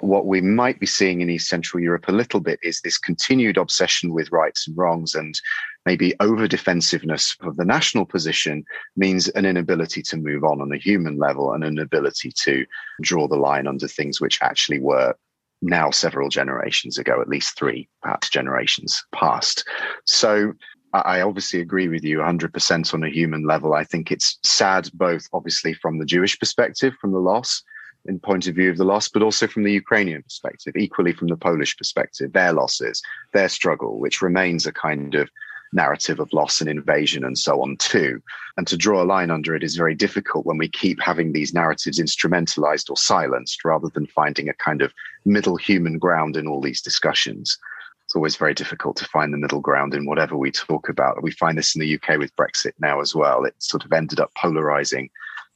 what 0.00 0.26
we 0.26 0.40
might 0.40 0.80
be 0.80 0.86
seeing 0.86 1.20
in 1.20 1.30
East 1.30 1.48
Central 1.48 1.82
Europe 1.82 2.08
a 2.08 2.12
little 2.12 2.40
bit 2.40 2.58
is 2.62 2.80
this 2.80 2.98
continued 2.98 3.58
obsession 3.58 4.12
with 4.12 4.32
rights 4.32 4.66
and 4.66 4.76
wrongs 4.76 5.14
and 5.14 5.38
maybe 5.84 6.14
over 6.20 6.48
defensiveness 6.48 7.36
of 7.42 7.56
the 7.56 7.64
national 7.64 8.06
position 8.06 8.64
means 8.96 9.28
an 9.28 9.44
inability 9.44 10.02
to 10.02 10.16
move 10.16 10.44
on 10.44 10.60
on 10.60 10.72
a 10.72 10.78
human 10.78 11.18
level 11.18 11.52
and 11.52 11.62
an 11.62 11.78
ability 11.78 12.32
to 12.44 12.64
draw 13.02 13.28
the 13.28 13.36
line 13.36 13.66
under 13.66 13.86
things 13.86 14.20
which 14.20 14.38
actually 14.42 14.78
were 14.78 15.14
now 15.62 15.90
several 15.90 16.28
generations 16.28 16.98
ago, 16.98 17.20
at 17.20 17.28
least 17.28 17.56
three, 17.58 17.88
perhaps 18.02 18.28
generations 18.28 19.04
past. 19.12 19.66
So 20.06 20.52
I 20.92 21.20
obviously 21.20 21.60
agree 21.60 21.88
with 21.88 22.02
you 22.02 22.18
100% 22.18 22.94
on 22.94 23.04
a 23.04 23.10
human 23.10 23.46
level. 23.46 23.74
I 23.74 23.84
think 23.84 24.10
it's 24.10 24.38
sad, 24.42 24.90
both 24.94 25.28
obviously 25.32 25.74
from 25.74 25.98
the 25.98 26.04
Jewish 26.04 26.38
perspective, 26.38 26.94
from 27.00 27.12
the 27.12 27.20
loss, 27.20 27.62
in 28.06 28.18
point 28.18 28.46
of 28.46 28.54
view 28.54 28.70
of 28.70 28.76
the 28.76 28.84
loss, 28.84 29.08
but 29.08 29.22
also 29.22 29.46
from 29.46 29.62
the 29.62 29.72
Ukrainian 29.72 30.22
perspective, 30.22 30.74
equally 30.76 31.12
from 31.12 31.28
the 31.28 31.36
Polish 31.36 31.76
perspective, 31.76 32.32
their 32.32 32.52
losses, 32.52 33.02
their 33.32 33.48
struggle, 33.48 34.00
which 34.00 34.22
remains 34.22 34.66
a 34.66 34.72
kind 34.72 35.14
of 35.14 35.30
narrative 35.72 36.18
of 36.18 36.32
loss 36.32 36.60
and 36.60 36.68
invasion 36.68 37.24
and 37.24 37.38
so 37.38 37.62
on 37.62 37.76
too. 37.76 38.22
And 38.56 38.66
to 38.66 38.76
draw 38.76 39.02
a 39.02 39.04
line 39.04 39.30
under 39.30 39.54
it 39.54 39.62
is 39.62 39.76
very 39.76 39.94
difficult 39.94 40.46
when 40.46 40.58
we 40.58 40.68
keep 40.68 41.00
having 41.00 41.32
these 41.32 41.54
narratives 41.54 41.98
instrumentalized 41.98 42.90
or 42.90 42.96
silenced 42.96 43.64
rather 43.64 43.88
than 43.88 44.06
finding 44.06 44.48
a 44.48 44.54
kind 44.54 44.82
of 44.82 44.92
middle 45.24 45.56
human 45.56 45.98
ground 45.98 46.36
in 46.36 46.46
all 46.46 46.60
these 46.60 46.82
discussions. 46.82 47.58
It's 48.04 48.16
always 48.16 48.36
very 48.36 48.54
difficult 48.54 48.96
to 48.96 49.04
find 49.04 49.32
the 49.32 49.38
middle 49.38 49.60
ground 49.60 49.94
in 49.94 50.04
whatever 50.04 50.36
we 50.36 50.50
talk 50.50 50.88
about. 50.88 51.22
We 51.22 51.30
find 51.30 51.56
this 51.56 51.76
in 51.76 51.80
the 51.80 51.94
UK 51.94 52.18
with 52.18 52.34
Brexit 52.34 52.72
now 52.80 53.00
as 53.00 53.14
well. 53.14 53.44
It 53.44 53.54
sort 53.58 53.84
of 53.84 53.92
ended 53.92 54.18
up 54.18 54.32
polarizing 54.36 55.10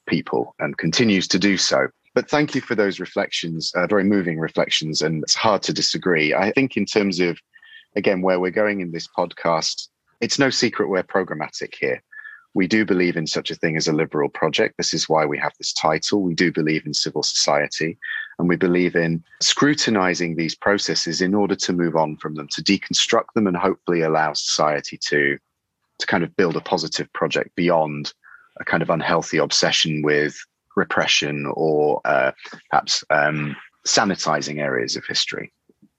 people 0.07 0.55
and 0.61 0.79
continues 0.79 1.27
to 1.29 1.38
do 1.38 1.57
so. 1.57 1.88
But 2.14 2.31
thank 2.31 2.55
you 2.55 2.61
for 2.61 2.77
those 2.77 3.00
reflections, 3.00 3.72
uh, 3.74 3.88
very 3.88 4.05
moving 4.05 4.38
reflections, 4.38 5.03
and 5.03 5.24
it's 5.24 5.35
hard 5.35 5.62
to 5.64 5.72
disagree. 5.72 6.33
I 6.33 6.53
think, 6.53 6.77
in 6.77 6.87
terms 6.87 7.18
of, 7.18 7.40
again, 7.96 8.22
where 8.22 8.38
we're 8.38 8.53
going 8.53 8.81
in 8.81 8.92
this 8.92 9.09
podcast, 9.09 9.88
it's 10.20 10.38
no 10.38 10.50
secret 10.50 10.88
we're 10.88 11.03
programmatic 11.03 11.74
here. 11.74 12.03
We 12.55 12.68
do 12.68 12.85
believe 12.85 13.16
in 13.16 13.27
such 13.27 13.50
a 13.50 13.57
thing 13.57 13.77
as 13.77 13.88
a 13.88 13.92
liberal 13.92 14.29
project. 14.29 14.77
This 14.77 14.94
is 14.94 15.09
why 15.09 15.27
we 15.27 15.38
have 15.38 15.53
this 15.59 15.72
title. 15.72 16.22
We 16.22 16.35
do 16.35 16.53
believe 16.53 16.87
in 16.87 16.94
civil 16.94 17.24
society 17.24 17.98
and 18.38 18.48
we 18.48 18.57
believe 18.57 18.94
in 18.94 19.24
scrutinizing 19.40 20.37
these 20.37 20.55
processes 20.55 21.20
in 21.20 21.35
order 21.35 21.57
to 21.57 21.72
move 21.72 21.96
on 21.96 22.16
from 22.16 22.37
them, 22.37 22.46
to 22.53 22.62
deconstruct 22.62 23.33
them 23.35 23.48
and 23.48 23.57
hopefully 23.57 24.03
allow 24.03 24.33
society 24.35 24.96
to, 24.98 25.37
to 25.98 26.07
kind 26.07 26.22
of 26.22 26.37
build 26.37 26.57
a 26.57 26.61
positive 26.61 27.12
project 27.12 27.57
beyond 27.57 28.12
a 28.61 28.64
kind 28.64 28.85
of 28.85 28.90
unhealthy 28.90 29.38
obsession 29.38 30.03
with 30.03 30.37
repression 30.77 31.46
or 31.55 32.00
uh, 32.05 32.31
perhaps 32.70 33.03
um, 33.11 33.57
sanitizing 33.87 34.59
areas 34.59 34.94
of 34.96 35.05
history. 35.07 35.53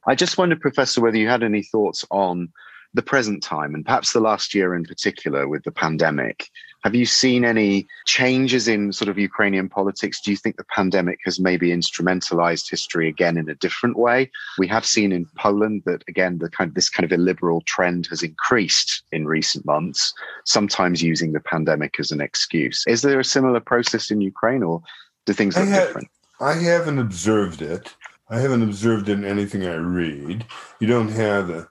I 0.08 0.15
just 0.15 0.38
wondered, 0.38 0.62
Professor, 0.62 1.01
whether 1.01 1.17
you 1.17 1.28
had 1.28 1.43
any 1.43 1.63
thoughts 1.63 2.06
on 2.12 2.49
the 2.96 3.02
present 3.02 3.44
time 3.44 3.76
and 3.76 3.86
perhaps 3.86 4.14
the 4.14 4.20
last 4.22 4.54
year 4.54 4.74
in 4.74 4.86
particular 4.86 5.48
with 5.48 5.64
the 5.64 5.72
pandemic, 5.72 6.50
have 6.86 6.96
you 6.96 7.06
seen 7.06 7.44
any 7.44 7.88
changes 8.06 8.68
in 8.68 8.94
sort 8.94 9.10
of 9.10 9.18
Ukrainian 9.18 9.68
politics? 9.68 10.22
Do 10.22 10.32
you 10.32 10.38
think 10.38 10.56
the 10.56 10.72
pandemic 10.76 11.20
has 11.26 11.40
maybe 11.40 11.70
instrumentalized 11.70 12.70
history 12.70 13.10
again 13.10 13.38
in 13.38 13.50
a 13.50 13.56
different 13.56 13.98
way? 13.98 14.32
We 14.58 14.68
have 14.68 14.86
seen 14.86 15.12
in 15.12 15.26
Poland 15.38 15.82
that 15.86 16.04
again 16.08 16.38
the 16.38 16.50
kind 16.50 16.70
of 16.70 16.76
this 16.76 16.90
kind 16.90 17.04
of 17.04 17.12
illiberal 17.12 17.62
trend 17.62 18.08
has 18.12 18.24
increased 18.24 19.04
in 19.12 19.28
recent 19.28 19.66
months, 19.66 20.14
sometimes 20.46 21.04
using 21.04 21.34
the 21.34 21.42
pandemic 21.42 22.00
as 22.00 22.12
an 22.12 22.22
excuse. 22.22 22.84
Is 22.88 23.02
there 23.02 23.20
a 23.20 23.26
similar 23.26 23.60
process 23.60 24.10
in 24.10 24.22
Ukraine 24.22 24.64
or 24.64 24.82
do 25.26 25.34
things 25.34 25.58
look 25.58 25.68
have, 25.68 25.88
different? 25.88 26.08
I 26.40 26.54
haven't 26.54 27.00
observed 27.00 27.62
it. 27.62 27.94
I 28.30 28.40
haven't 28.40 28.64
observed 28.64 29.10
it 29.10 29.14
in 29.14 29.26
anything 29.26 29.66
I 29.66 29.76
read. 29.76 30.46
You 30.80 30.88
don't 30.88 31.10
have 31.10 31.50
a 31.50 31.68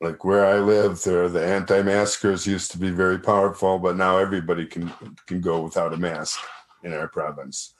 like 0.00 0.24
where 0.24 0.44
I 0.44 0.58
live, 0.58 1.02
there 1.02 1.28
the 1.28 1.44
anti-maskers 1.44 2.46
used 2.46 2.70
to 2.72 2.78
be 2.78 2.90
very 2.90 3.18
powerful, 3.18 3.78
but 3.78 3.96
now 3.96 4.18
everybody 4.18 4.66
can 4.66 4.92
can 5.26 5.40
go 5.40 5.62
without 5.62 5.94
a 5.94 5.96
mask 5.96 6.38
in 6.82 6.92
our 6.92 7.08
province. 7.08 7.74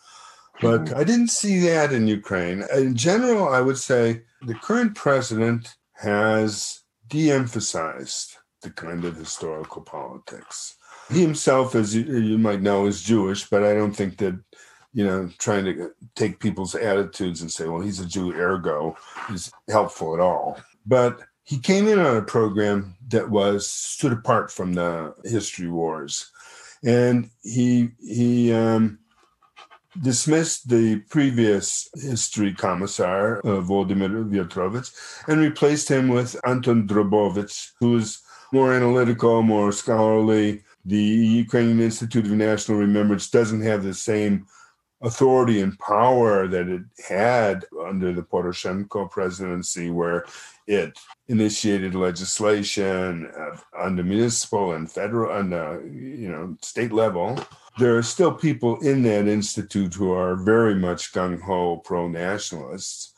But 0.61 0.85
mm-hmm. 0.85 0.97
I 0.97 1.05
didn't 1.05 1.29
see 1.29 1.59
that 1.61 1.93
in 1.93 2.07
Ukraine. 2.07 2.65
In 2.75 2.97
general, 2.97 3.49
I 3.49 3.61
would 3.61 3.79
say 3.79 4.23
the 4.43 4.55
current 4.55 4.95
president 4.95 5.77
has 5.95 6.81
de-emphasized 7.09 8.37
the 8.63 8.71
kind 8.71 9.05
of 9.05 9.17
historical 9.17 9.83
politics. 9.83 10.77
He 11.11 11.21
himself, 11.21 11.75
as 11.75 11.95
you, 11.95 12.03
you 12.19 12.39
might 12.39 12.63
know, 12.63 12.87
is 12.87 13.03
Jewish, 13.03 13.49
but 13.49 13.63
I 13.63 13.75
don't 13.75 13.93
think 13.93 14.17
that 14.19 14.41
you 14.97 15.05
know, 15.05 15.29
trying 15.37 15.67
to 15.67 15.91
take 16.15 16.41
people's 16.41 16.75
attitudes 16.75 17.43
and 17.43 17.53
say, 17.53 17.69
well, 17.69 17.83
he's 17.83 18.01
a 18.01 18.07
Jew, 18.07 18.33
ergo, 18.33 18.97
is 19.31 19.53
helpful 19.69 20.15
at 20.15 20.21
all. 20.21 20.59
But 20.87 21.21
he 21.47 21.59
came 21.59 21.87
in 21.87 22.01
on 22.01 22.17
a 22.17 22.23
program 22.23 22.97
that 23.09 23.31
was 23.31 23.71
stood 23.71 24.13
apart 24.13 24.51
from 24.51 24.75
the 24.75 25.15
history 25.25 25.69
wars, 25.69 26.33
and 26.85 27.31
he 27.43 27.91
he 28.01 28.53
um, 28.53 28.99
dismissed 30.03 30.69
the 30.69 30.99
previous 31.09 31.89
history 31.95 32.53
commissar, 32.53 33.39
uh, 33.39 33.63
Volodymyr 33.63 34.29
Viatrovych, 34.29 34.93
and 35.29 35.41
replaced 35.41 35.89
him 35.89 36.09
with 36.09 36.37
Anton 36.45 36.87
Drobovych, 36.87 37.71
who's 37.79 38.21
more 38.53 38.75
analytical, 38.75 39.43
more 39.43 39.71
scholarly. 39.71 40.65
The 40.85 40.97
Ukrainian 40.97 41.81
Institute 41.81 42.27
of 42.27 42.33
National 42.33 42.79
Remembrance 42.79 43.31
doesn't 43.31 43.63
have 43.63 43.85
the 43.85 43.95
same 43.95 44.47
authority 45.03 45.61
and 45.61 45.79
power 45.79 46.49
that 46.49 46.69
it 46.69 46.83
had 47.09 47.65
under 47.87 48.13
the 48.13 48.23
Poroshenko 48.23 49.11
presidency, 49.11 49.91
where 49.91 50.25
it 50.67 50.99
initiated 51.29 51.95
legislation 51.95 53.31
on 53.79 53.97
the 53.97 54.03
municipal 54.03 54.73
and 54.73 54.91
federal 54.91 55.39
and 55.39 55.55
uh, 55.55 55.81
you 55.83 56.29
know 56.31 56.57
state 56.63 56.93
level. 56.93 57.39
There 57.79 57.97
are 57.97 58.03
still 58.03 58.33
people 58.33 58.81
in 58.81 59.03
that 59.03 59.29
institute 59.29 59.95
who 59.95 60.13
are 60.13 60.37
very 60.37 60.75
much 60.75 61.13
gung 61.13 61.41
ho 61.41 61.79
pro 61.79 62.09
nationalists, 62.09 63.13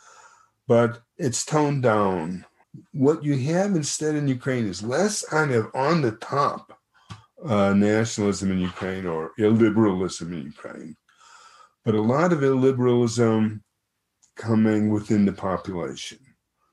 but 0.66 1.00
it's 1.16 1.44
toned 1.44 1.82
down. 1.82 2.44
What 2.92 3.24
you 3.24 3.38
have 3.54 3.74
instead 3.74 4.14
in 4.14 4.28
Ukraine 4.28 4.66
is 4.66 4.82
less 4.82 5.24
kind 5.24 5.52
of 5.52 5.70
on 5.74 6.02
the 6.02 6.12
top 6.12 6.78
uh, 7.44 7.72
nationalism 7.72 8.52
in 8.52 8.58
Ukraine 8.58 9.06
or 9.06 9.32
illiberalism 9.38 10.32
in 10.32 10.42
Ukraine 10.44 10.96
but 11.88 11.94
a 11.94 12.02
lot 12.02 12.34
of 12.34 12.40
illiberalism 12.40 13.62
coming 14.36 14.90
within 14.90 15.24
the 15.24 15.32
population. 15.32 16.18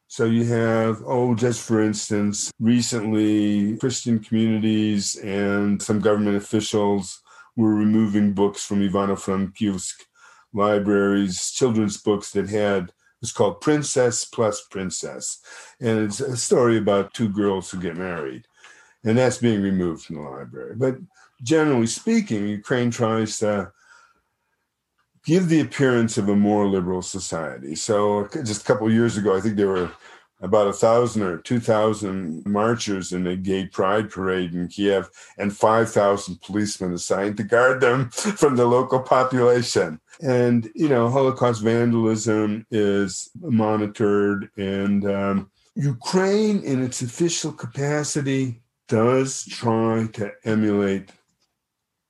So 0.08 0.26
you 0.26 0.46
have, 0.46 1.02
oh, 1.06 1.36
just 1.36 1.62
for 1.62 1.82
instance, 1.82 2.52
recently 2.60 3.78
Christian 3.78 4.20
communities 4.20 5.16
and 5.18 5.82
some 5.82 6.00
government 6.00 6.38
officials 6.38 7.22
were 7.56 7.74
removing 7.74 8.34
books 8.34 8.64
from 8.66 8.82
Ivano-Frankivsk 8.82 9.94
libraries, 10.54 11.52
children's 11.52 11.98
books 11.98 12.32
that 12.32 12.50
had 12.50 12.92
it's 13.22 13.32
called 13.32 13.62
Princess 13.62 14.24
Plus 14.26 14.68
Princess. 14.70 15.40
And 15.82 16.00
it's 16.00 16.20
a 16.20 16.38
story 16.38 16.78
about 16.78 17.14
two 17.14 17.30
girls 17.30 17.72
who 17.72 17.80
get 17.80 17.98
married. 17.98 18.46
And 19.04 19.18
that's 19.18 19.40
being 19.40 19.62
removed 19.62 20.04
from 20.04 20.18
the 20.18 20.22
library. 20.22 20.76
But 20.76 20.98
generally 21.42 21.88
speaking, 21.88 22.48
Ukraine 22.48 22.92
tries 22.92 23.40
to 23.40 23.72
give 25.26 25.50
the 25.50 25.60
appearance 25.60 26.18
of 26.18 26.30
a 26.30 26.36
more 26.36 26.68
liberal 26.68 27.02
society. 27.02 27.76
So 27.76 28.28
just 28.32 28.62
a 28.62 28.66
couple 28.66 28.92
years 28.92 29.18
ago, 29.18 29.36
I 29.36 29.42
think 29.42 29.56
there 29.56 29.68
were 29.68 29.92
about 30.42 30.68
a 30.68 30.74
thousand 30.74 31.24
or 31.24 31.38
two 31.38 31.60
thousand 31.60 32.46
marchers 32.46 33.14
in 33.14 33.26
a 33.26 33.36
gay 33.36 33.66
pride 33.66 34.10
parade 34.10 34.54
in 34.54 34.68
Kiev, 34.68 35.10
and 35.38 35.56
five 35.56 35.92
thousand 35.92 36.42
policemen 36.42 36.94
assigned 36.94 37.38
to 37.38 37.44
guard 37.44 37.82
them 37.82 38.10
from 38.12 38.56
the 38.56 38.66
local 38.66 39.00
population. 39.00 40.00
And 40.22 40.70
you 40.76 40.90
know, 40.90 41.10
Holocaust 41.10 41.64
vandalism 41.64 42.66
is 42.70 43.30
monitored, 43.42 44.50
and 44.58 45.10
um, 45.10 45.52
Ukraine, 45.76 46.62
in 46.64 46.84
its 46.84 47.02
official 47.02 47.52
capacity, 47.52 48.62
does 48.88 49.46
try 49.46 50.08
to 50.14 50.32
emulate 50.44 51.12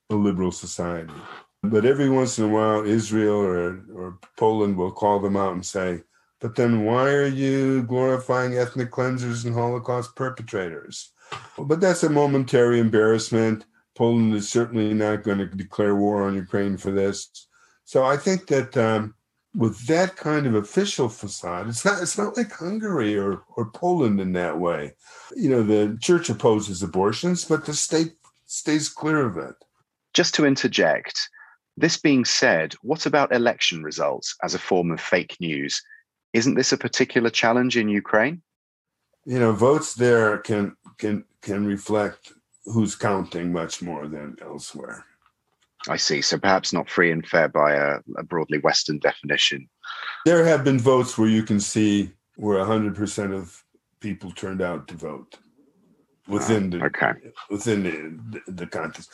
a 0.09 0.16
liberal 0.16 0.51
society. 0.51 1.13
But 1.70 1.86
every 1.86 2.09
once 2.09 2.38
in 2.38 2.45
a 2.45 2.49
while, 2.49 2.86
Israel 2.86 3.39
or, 3.39 3.84
or 3.93 4.20
Poland 4.38 4.78
will 4.78 4.91
call 4.91 5.20
them 5.20 5.38
out 5.38 5.53
and 5.53 5.66
say, 5.66 6.01
but 6.41 6.55
then 6.55 6.86
why 6.86 7.09
are 7.09 7.26
you 7.26 7.84
glorifying 7.84 8.55
ethnic 8.55 8.91
cleansers 8.91 9.45
and 9.45 9.53
Holocaust 9.53 10.16
perpetrators? 10.16 11.11
But 11.57 11.80
that's 11.80 12.03
a 12.03 12.09
momentary 12.09 12.80
embarrassment. 12.80 13.66
Poland 13.95 14.36
is 14.36 14.49
certainly 14.49 14.93
not 14.93 15.24
going 15.24 15.38
to 15.39 15.47
declare 15.47 15.95
war 15.95 16.24
on 16.24 16.36
Ukraine 16.36 16.78
for 16.78 16.91
this. 16.91 17.47
So 17.86 18.03
I 18.03 18.18
think 18.18 18.47
that 18.47 18.76
um, 18.76 19.16
with 19.55 19.88
that 19.88 20.18
kind 20.18 20.45
of 20.45 20.55
official 20.55 21.07
facade, 21.07 21.70
it's 21.70 21.86
not 21.86 22.01
it's 22.01 22.18
not 22.18 22.36
like 22.36 22.51
Hungary 22.51 23.18
or, 23.18 23.43
or 23.55 23.72
Poland 23.72 24.20
in 24.20 24.34
that 24.34 24.59
way. 24.59 24.93
You 25.36 25.49
know, 25.49 25.63
the 25.63 25.97
church 26.01 26.30
opposes 26.30 26.84
abortions, 26.84 27.45
but 27.45 27.66
the 27.66 27.74
state 27.74 28.13
stays 28.45 28.89
clear 28.89 29.26
of 29.26 29.38
it. 29.38 29.55
Just 30.13 30.36
to 30.36 30.45
interject, 30.45 31.30
this 31.78 31.97
being 31.97 32.26
said, 32.26 32.73
what 32.82 33.05
about 33.05 33.34
election 33.34 33.84
results 33.84 34.36
as 34.43 34.53
a 34.53 34.59
form 34.59 34.91
of 34.91 35.01
fake 35.01 35.36
news? 35.39 35.82
Isn't 36.34 36.55
this 36.55 36.71
a 36.71 36.78
particular 36.78 37.30
challenge 37.30 37.78
in 37.78 37.89
Ukraine? 37.89 38.41
You 39.26 39.39
know, 39.39 39.51
votes 39.51 39.93
there 39.93 40.38
can 40.38 40.76
can 40.97 41.26
can 41.41 41.65
reflect 41.65 42.34
who's 42.65 42.95
counting 42.95 43.51
much 43.51 43.82
more 43.82 44.07
than 44.07 44.38
elsewhere. 44.41 45.05
I 45.88 45.97
see. 45.97 46.21
So 46.21 46.38
perhaps 46.38 46.73
not 46.73 46.89
free 46.89 47.11
and 47.11 47.26
fair 47.28 47.47
by 47.47 47.73
a, 47.73 47.99
a 48.17 48.23
broadly 48.23 48.57
Western 48.59 48.97
definition. 48.99 49.69
There 50.26 50.43
have 50.45 50.63
been 50.63 50.80
votes 50.80 51.17
where 51.17 51.30
you 51.30 51.43
can 51.43 51.59
see 51.59 52.11
where 52.38 52.57
100% 52.57 53.34
of 53.34 53.63
people 53.99 54.32
turned 54.32 54.61
out 54.61 54.88
to 54.88 54.95
vote 54.95 55.38
within 56.28 56.69
the 56.69 56.84
okay. 56.86 57.11
within 57.49 57.84
the, 57.84 58.39
the, 58.45 58.51
the 58.51 58.67
contest. 58.67 59.09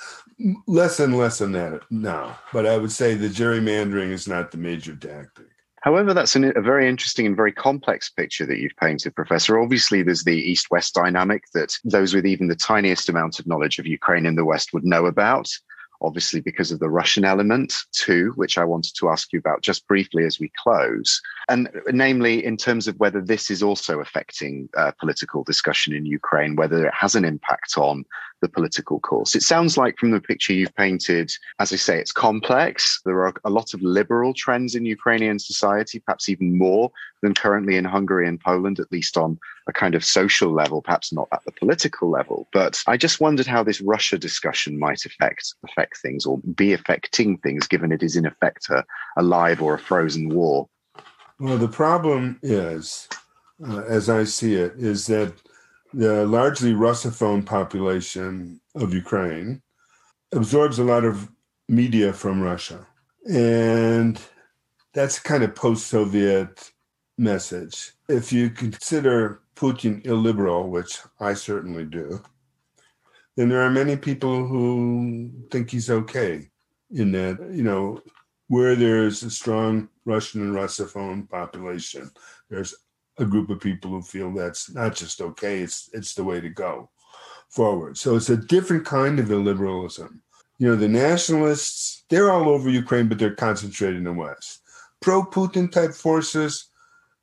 Less 0.67 0.99
and 0.99 1.17
less 1.17 1.39
than 1.39 1.51
that 1.53 1.81
now, 1.89 2.37
but 2.53 2.65
I 2.65 2.77
would 2.77 2.91
say 2.91 3.13
the 3.13 3.27
gerrymandering 3.27 4.11
is 4.11 4.27
not 4.27 4.51
the 4.51 4.57
major 4.57 4.95
tactic. 4.95 5.47
However, 5.81 6.13
that's 6.13 6.35
an, 6.35 6.53
a 6.55 6.61
very 6.61 6.87
interesting 6.87 7.25
and 7.25 7.35
very 7.35 7.51
complex 7.51 8.09
picture 8.09 8.45
that 8.45 8.59
you've 8.59 8.75
painted, 8.79 9.15
Professor. 9.15 9.59
Obviously, 9.59 10.03
there's 10.03 10.23
the 10.23 10.37
East 10.37 10.67
West 10.69 10.93
dynamic 10.93 11.43
that 11.55 11.75
those 11.83 12.13
with 12.13 12.25
even 12.25 12.47
the 12.47 12.55
tiniest 12.55 13.09
amount 13.09 13.39
of 13.39 13.47
knowledge 13.47 13.79
of 13.79 13.87
Ukraine 13.87 14.27
in 14.27 14.35
the 14.35 14.45
West 14.45 14.73
would 14.73 14.85
know 14.85 15.07
about 15.07 15.49
obviously 16.01 16.41
because 16.41 16.71
of 16.71 16.79
the 16.79 16.89
Russian 16.89 17.23
element 17.25 17.73
too, 17.91 18.31
which 18.35 18.57
I 18.57 18.63
wanted 18.63 18.95
to 18.95 19.09
ask 19.09 19.31
you 19.31 19.39
about 19.39 19.61
just 19.61 19.87
briefly 19.87 20.25
as 20.25 20.39
we 20.39 20.51
close. 20.61 21.21
And 21.49 21.69
namely, 21.87 22.43
in 22.43 22.57
terms 22.57 22.87
of 22.87 22.99
whether 22.99 23.21
this 23.21 23.51
is 23.51 23.63
also 23.63 23.99
affecting 23.99 24.69
uh, 24.77 24.91
political 24.99 25.43
discussion 25.43 25.93
in 25.93 26.05
Ukraine, 26.05 26.55
whether 26.55 26.85
it 26.87 26.93
has 26.93 27.15
an 27.15 27.25
impact 27.25 27.77
on 27.77 28.05
the 28.41 28.49
political 28.49 28.99
course. 28.99 29.35
It 29.35 29.43
sounds 29.43 29.77
like 29.77 29.97
from 29.97 30.11
the 30.11 30.19
picture 30.19 30.53
you've 30.53 30.75
painted, 30.75 31.31
as 31.59 31.71
I 31.71 31.75
say, 31.75 31.99
it's 31.99 32.11
complex. 32.11 32.99
There 33.05 33.25
are 33.25 33.33
a 33.45 33.49
lot 33.49 33.73
of 33.73 33.81
liberal 33.81 34.33
trends 34.33 34.75
in 34.75 34.85
Ukrainian 34.85 35.39
society, 35.39 35.99
perhaps 35.99 36.27
even 36.27 36.57
more 36.57 36.91
than 37.21 37.33
currently 37.33 37.75
in 37.75 37.85
Hungary 37.85 38.27
and 38.27 38.39
Poland, 38.39 38.79
at 38.79 38.91
least 38.91 39.15
on 39.15 39.39
a 39.67 39.73
kind 39.73 39.93
of 39.93 40.03
social 40.03 40.51
level, 40.51 40.81
perhaps 40.81 41.13
not 41.13 41.27
at 41.31 41.43
the 41.45 41.51
political 41.51 42.09
level. 42.09 42.47
But 42.51 42.81
I 42.87 42.97
just 42.97 43.21
wondered 43.21 43.47
how 43.47 43.63
this 43.63 43.79
Russia 43.79 44.17
discussion 44.17 44.79
might 44.79 45.05
affect 45.05 45.53
affect 45.63 45.97
things 45.99 46.25
or 46.25 46.39
be 46.55 46.73
affecting 46.73 47.37
things, 47.37 47.67
given 47.67 47.91
it 47.91 48.03
is 48.03 48.15
in 48.15 48.25
effect 48.25 48.69
a, 48.69 48.83
a 49.17 49.23
live 49.23 49.61
or 49.61 49.75
a 49.75 49.79
frozen 49.79 50.29
war. 50.29 50.67
Well, 51.39 51.57
the 51.57 51.67
problem 51.67 52.39
is, 52.43 53.07
uh, 53.67 53.81
as 53.81 54.09
I 54.09 54.23
see 54.25 54.55
it, 54.55 54.73
is 54.77 55.07
that 55.07 55.33
the 55.93 56.25
largely 56.25 56.73
Russophone 56.73 57.45
population 57.45 58.61
of 58.75 58.93
Ukraine 58.93 59.61
absorbs 60.31 60.79
a 60.79 60.83
lot 60.83 61.03
of 61.03 61.29
media 61.67 62.13
from 62.13 62.41
Russia. 62.41 62.87
And 63.29 64.19
that's 64.93 65.19
kind 65.19 65.43
of 65.43 65.55
post 65.55 65.87
Soviet 65.87 66.71
message. 67.17 67.91
If 68.09 68.33
you 68.33 68.49
consider 68.49 69.41
Putin 69.55 70.05
illiberal, 70.05 70.69
which 70.69 70.99
I 71.19 71.33
certainly 71.33 71.85
do, 71.85 72.21
then 73.35 73.49
there 73.49 73.61
are 73.61 73.69
many 73.69 73.95
people 73.95 74.45
who 74.45 75.31
think 75.51 75.69
he's 75.69 75.89
okay 75.89 76.49
in 76.91 77.11
that, 77.13 77.37
you 77.53 77.63
know, 77.63 78.01
where 78.47 78.75
there's 78.75 79.23
a 79.23 79.31
strong 79.31 79.87
Russian 80.03 80.41
and 80.41 80.53
Russophone 80.53 81.29
population, 81.29 82.11
there's 82.49 82.75
a 83.17 83.25
group 83.25 83.49
of 83.49 83.59
people 83.59 83.91
who 83.91 84.01
feel 84.01 84.31
that's 84.33 84.73
not 84.73 84.95
just 84.95 85.21
okay, 85.21 85.59
it's 85.59 85.89
it's 85.93 86.13
the 86.13 86.23
way 86.23 86.41
to 86.41 86.49
go 86.49 86.89
forward. 87.49 87.97
So 87.97 88.15
it's 88.15 88.29
a 88.29 88.37
different 88.37 88.85
kind 88.85 89.19
of 89.19 89.27
illiberalism. 89.27 90.19
You 90.57 90.67
know, 90.69 90.75
the 90.75 90.87
nationalists, 90.87 92.03
they're 92.09 92.31
all 92.31 92.49
over 92.49 92.69
Ukraine, 92.69 93.07
but 93.07 93.19
they're 93.19 93.35
concentrated 93.35 93.97
in 93.97 94.03
the 94.03 94.13
West. 94.13 94.61
Pro 94.99 95.23
Putin 95.23 95.71
type 95.71 95.93
forces, 95.93 96.67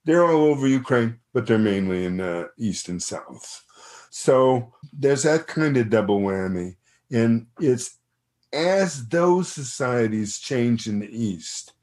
they're 0.04 0.24
all 0.24 0.44
over 0.44 0.66
Ukraine, 0.66 1.18
but 1.32 1.46
they're 1.46 1.58
mainly 1.58 2.04
in 2.04 2.16
the 2.16 2.50
East 2.58 2.88
and 2.88 3.02
South. 3.02 3.64
So 4.10 4.74
there's 4.92 5.22
that 5.22 5.46
kind 5.46 5.76
of 5.76 5.90
double 5.90 6.20
whammy. 6.20 6.76
And 7.12 7.46
it's 7.60 7.98
as 8.52 9.06
those 9.08 9.48
societies 9.48 10.38
change 10.38 10.86
in 10.86 10.98
the 10.98 11.10
East 11.10 11.74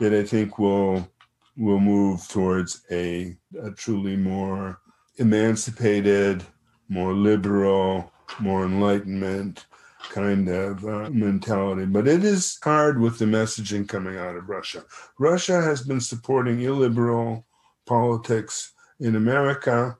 that 0.00 0.14
I 0.14 0.24
think 0.24 0.58
will 0.58 1.08
will 1.56 1.80
move 1.80 2.26
towards 2.28 2.82
a, 2.90 3.36
a 3.62 3.70
truly 3.72 4.16
more 4.16 4.80
emancipated, 5.16 6.44
more 6.88 7.14
liberal, 7.14 8.12
more 8.38 8.64
enlightenment 8.64 9.66
kind 10.10 10.48
of 10.48 10.84
uh, 10.84 11.10
mentality. 11.10 11.84
But 11.84 12.06
it 12.06 12.22
is 12.22 12.58
hard 12.62 13.00
with 13.00 13.18
the 13.18 13.24
messaging 13.24 13.88
coming 13.88 14.16
out 14.16 14.36
of 14.36 14.48
Russia. 14.48 14.84
Russia 15.18 15.60
has 15.60 15.82
been 15.82 16.00
supporting 16.00 16.60
illiberal 16.60 17.44
politics 17.86 18.72
in 19.00 19.16
America, 19.16 19.96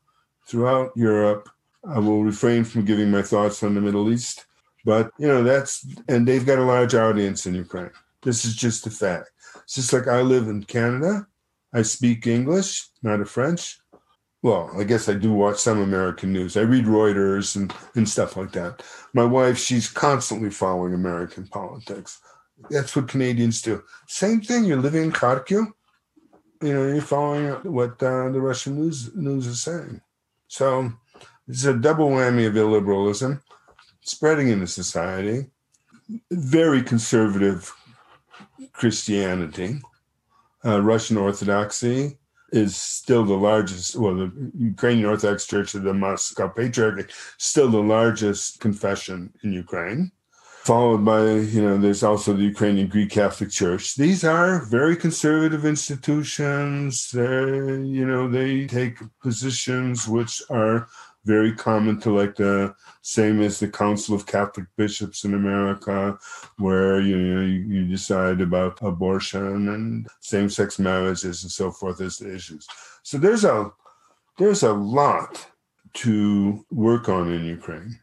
throughout 0.47 0.93
Europe. 0.97 1.49
I 1.89 1.99
will 1.99 2.25
refrain 2.25 2.65
from 2.65 2.85
giving 2.85 3.11
my 3.11 3.23
thoughts 3.23 3.63
on 3.63 3.75
the 3.75 3.81
Middle 3.81 4.11
East, 4.11 4.47
but 4.85 5.11
you 5.19 5.29
know 5.29 5.43
that's 5.43 5.87
and 6.09 6.27
they've 6.27 6.47
got 6.47 6.59
a 6.59 6.65
large 6.65 6.95
audience 6.95 7.47
in 7.47 7.55
Ukraine. 7.55 7.91
This 8.23 8.45
is 8.45 8.57
just 8.57 8.87
a 8.87 8.91
fact. 8.91 9.31
It's 9.63 9.75
just 9.75 9.93
like 9.93 10.09
I 10.09 10.23
live 10.23 10.49
in 10.49 10.65
Canada 10.65 11.27
I 11.77 11.83
speak 11.83 12.27
English, 12.27 12.89
not 13.03 13.20
a 13.20 13.27
French. 13.27 13.79
Well, 14.43 14.70
I 14.79 14.85
guess 14.85 15.11
I 15.11 15.12
do 15.12 15.31
watch 15.35 15.59
some 15.59 15.79
American 15.79 16.33
news. 16.33 16.57
I 16.57 16.62
read 16.62 16.87
Reuters 16.87 17.55
and, 17.55 17.70
and 17.95 18.09
stuff 18.09 18.35
like 18.35 18.53
that. 18.53 18.83
My 19.12 19.24
wife, 19.24 19.59
she's 19.59 19.87
constantly 19.91 20.49
following 20.49 20.95
American 20.95 21.47
politics. 21.49 22.18
That's 22.70 22.97
what 22.97 23.09
Canadians 23.09 23.61
do. 23.61 23.83
Same 24.09 24.41
thing. 24.41 24.64
You're 24.64 24.81
living 24.81 25.03
in 25.03 25.12
Kharkiv. 25.12 25.66
You 26.62 26.72
know, 26.72 26.87
you're 26.87 27.03
following 27.03 27.49
what 27.70 28.03
uh, 28.03 28.31
the 28.31 28.41
Russian 28.41 28.77
news 28.77 29.14
news 29.14 29.47
is 29.47 29.62
saying. 29.62 30.01
So 30.49 30.91
it's 31.47 31.64
a 31.64 31.74
double 31.74 32.09
whammy 32.09 32.47
of 32.47 32.55
illiberalism 32.55 33.43
spreading 34.01 34.49
into 34.49 34.66
society. 34.66 35.51
Very 36.31 36.83
conservative 36.83 37.70
Christianity, 38.72 39.83
uh, 40.65 40.81
Russian 40.81 41.17
Orthodoxy, 41.17 42.19
is 42.53 42.77
still 42.77 43.25
the 43.25 43.35
largest, 43.35 43.97
well, 43.97 44.15
the 44.15 44.53
Ukrainian 44.57 45.07
Orthodox 45.07 45.47
Church 45.47 45.75
of 45.75 45.83
the 45.83 45.93
Moscow 45.93 46.49
Patriarchate, 46.49 47.11
still 47.39 47.69
the 47.69 47.83
largest 47.83 48.61
confession 48.61 49.33
in 49.43 49.53
Ukraine. 49.53 50.13
Followed 50.63 51.05
by, 51.05 51.31
you 51.31 51.63
know, 51.63 51.79
there's 51.79 52.03
also 52.03 52.33
the 52.33 52.43
Ukrainian 52.43 52.89
Greek 52.89 53.11
Catholic 53.11 53.51
Church. 53.51 53.95
These 53.95 54.25
are 54.25 54.65
very 54.67 54.97
conservative 54.97 55.65
institutions. 55.65 57.09
They're, 57.13 57.81
you 57.81 58.05
know, 58.05 58.29
they 58.29 58.67
take 58.67 58.99
positions 59.23 60.09
which 60.09 60.43
are 60.51 60.89
very 61.27 61.53
common 61.53 62.01
to 62.01 62.11
like 62.16 62.37
the 62.37 62.74
same 63.03 63.43
as 63.43 63.59
the 63.59 63.68
Council 63.68 64.14
of 64.14 64.27
Catholic 64.27 64.66
Bishops 64.77 65.24
in 65.24 65.35
America, 65.35 66.16
where 66.59 67.01
you 67.01 67.16
know 67.16 67.41
you, 67.43 67.87
decide 67.87 68.41
about 68.41 68.83
abortion 68.83 69.68
and 69.68 70.07
same-sex 70.20 70.79
marriages 70.79 71.43
and 71.43 71.51
so 71.51 71.70
forth 71.70 72.01
as 72.01 72.18
the 72.18 72.33
issues. 72.35 72.66
So 73.03 73.18
there's 73.18 73.45
a 73.45 73.72
there's 74.39 74.62
a 74.62 74.72
lot 74.72 75.47
to 75.95 76.64
work 76.70 77.09
on 77.09 77.33
in 77.33 77.45
Ukraine. 77.45 77.99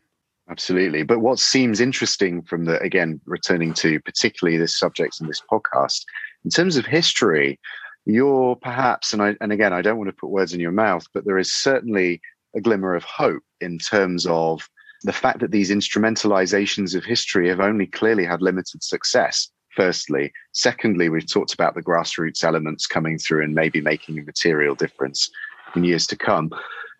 Absolutely. 0.50 1.04
But 1.04 1.20
what 1.20 1.40
seems 1.40 1.80
interesting 1.80 2.42
from 2.42 2.66
the, 2.66 2.80
again, 2.82 3.22
returning 3.26 3.74
to 3.76 4.00
particularly 4.02 4.58
this 4.58 4.78
subject 4.78 5.22
in 5.22 5.28
this 5.28 5.42
podcast, 5.50 6.04
in 6.44 6.52
terms 6.52 6.76
of 6.76 6.86
history, 6.86 7.60
you're 8.06 8.56
perhaps, 8.58 9.14
and 9.14 9.22
I, 9.22 9.36
and 9.40 9.52
again, 9.54 9.74
I 9.74 9.82
don't 9.82 9.98
want 9.98 10.10
to 10.10 10.16
put 10.16 10.30
words 10.30 10.54
in 10.54 10.60
your 10.60 10.72
mouth, 10.72 11.06
but 11.14 11.24
there 11.26 11.38
is 11.38 11.54
certainly 11.54 12.20
a 12.56 12.62
glimmer 12.62 12.96
of 12.96 13.04
hope 13.04 13.44
in 13.62 13.78
terms 13.78 14.26
of 14.26 14.70
the 15.04 15.14
fact 15.14 15.40
that 15.40 15.52
these 15.52 15.72
instrumentalizations 15.72 16.96
of 16.96 17.04
history 17.04 17.50
have 17.50 17.60
only 17.60 17.86
clearly 17.86 18.26
had 18.26 18.42
limited 18.42 18.84
success. 18.84 19.50
Firstly. 19.76 20.32
Secondly, 20.52 21.10
we've 21.10 21.30
talked 21.30 21.54
about 21.54 21.74
the 21.74 21.82
grassroots 21.82 22.44
elements 22.44 22.86
coming 22.86 23.18
through 23.18 23.44
and 23.44 23.56
maybe 23.56 23.82
making 23.82 24.20
a 24.20 24.24
material 24.24 24.76
difference 24.76 25.32
in 25.76 25.84
years 25.84 26.06
to 26.08 26.16
come. 26.16 26.52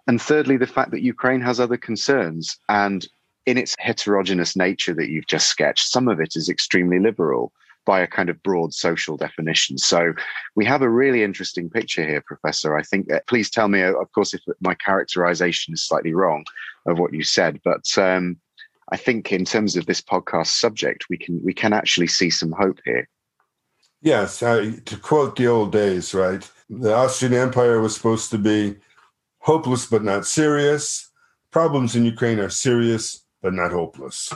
And 0.08 0.20
thirdly, 0.20 0.58
the 0.58 0.68
fact 0.68 0.92
that 0.92 1.04
Ukraine 1.04 1.42
has 1.42 1.60
other 1.60 1.78
concerns. 1.78 2.58
And 2.70 3.08
in 3.46 3.58
its 3.58 3.76
heterogeneous 3.78 4.56
nature 4.56 4.94
that 4.96 5.10
you've 5.10 5.28
just 5.28 5.50
sketched, 5.50 5.90
some 5.90 6.08
of 6.08 6.20
it 6.20 6.36
is 6.36 6.50
extremely 6.50 7.00
liberal 7.00 7.54
by 7.86 8.00
a 8.02 8.08
kind 8.08 8.30
of 8.30 8.42
broad 8.44 8.74
social 8.74 9.18
definition. 9.18 9.78
So 9.78 10.14
we 10.56 10.66
have 10.66 10.82
a 10.82 10.90
really 10.90 11.24
interesting 11.24 11.70
picture 11.70 12.06
here, 12.06 12.24
Professor. 12.26 12.76
I 12.78 12.84
think, 12.84 13.12
uh, 13.12 13.20
please 13.28 13.50
tell 13.50 13.68
me, 13.68 13.84
uh, 13.84 13.94
of 13.94 14.12
course, 14.12 14.34
if 14.34 14.42
my 14.62 14.76
characterization 14.76 15.74
is 15.74 15.84
slightly 15.84 16.14
wrong 16.14 16.46
of 16.86 17.00
what 17.00 17.14
you 17.14 17.24
said, 17.24 17.60
but 17.64 17.86
um, 17.98 18.38
I 18.92 18.98
think 18.98 19.32
in 19.32 19.46
terms 19.46 19.76
of 19.76 19.86
this 19.86 20.02
podcast 20.02 20.48
subject, 20.48 21.06
we 21.10 21.18
can 21.18 21.42
we 21.44 21.54
can 21.54 21.74
actually 21.74 22.08
see 22.08 22.30
some 22.30 22.52
hope 22.52 22.80
here. 22.86 23.08
Yes, 24.02 24.44
I, 24.44 24.72
to 24.72 24.98
quote 24.98 25.38
the 25.38 25.48
old 25.48 25.72
days, 25.72 26.14
right? 26.14 26.50
The 26.70 26.94
Austrian 26.94 27.34
Empire 27.34 27.80
was 27.80 27.96
supposed 27.96 28.32
to 28.32 28.38
be 28.38 28.76
hopeless 29.40 29.86
but 29.86 30.04
not 30.04 30.26
serious. 30.26 31.10
Problems 31.52 31.96
in 31.96 32.06
Ukraine 32.06 32.40
are 32.40 32.50
serious 32.50 33.26
but 33.42 33.54
not 33.54 33.72
hopeless. 33.72 34.34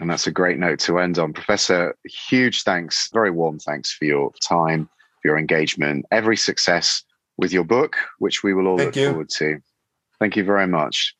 And 0.00 0.10
that's 0.10 0.26
a 0.26 0.30
great 0.30 0.58
note 0.58 0.78
to 0.80 0.98
end 0.98 1.18
on. 1.18 1.32
Professor, 1.32 1.96
huge 2.04 2.62
thanks, 2.62 3.08
very 3.12 3.30
warm 3.30 3.58
thanks 3.58 3.92
for 3.92 4.04
your 4.04 4.32
time, 4.42 4.88
for 5.22 5.28
your 5.28 5.38
engagement. 5.38 6.06
Every 6.10 6.36
success 6.36 7.02
with 7.38 7.52
your 7.52 7.64
book, 7.64 7.96
which 8.18 8.42
we 8.42 8.54
will 8.54 8.66
all 8.66 8.78
Thank 8.78 8.88
look 8.88 8.96
you. 8.96 9.08
forward 9.10 9.28
to. 9.36 9.58
Thank 10.18 10.36
you 10.36 10.44
very 10.44 10.66
much. 10.66 11.14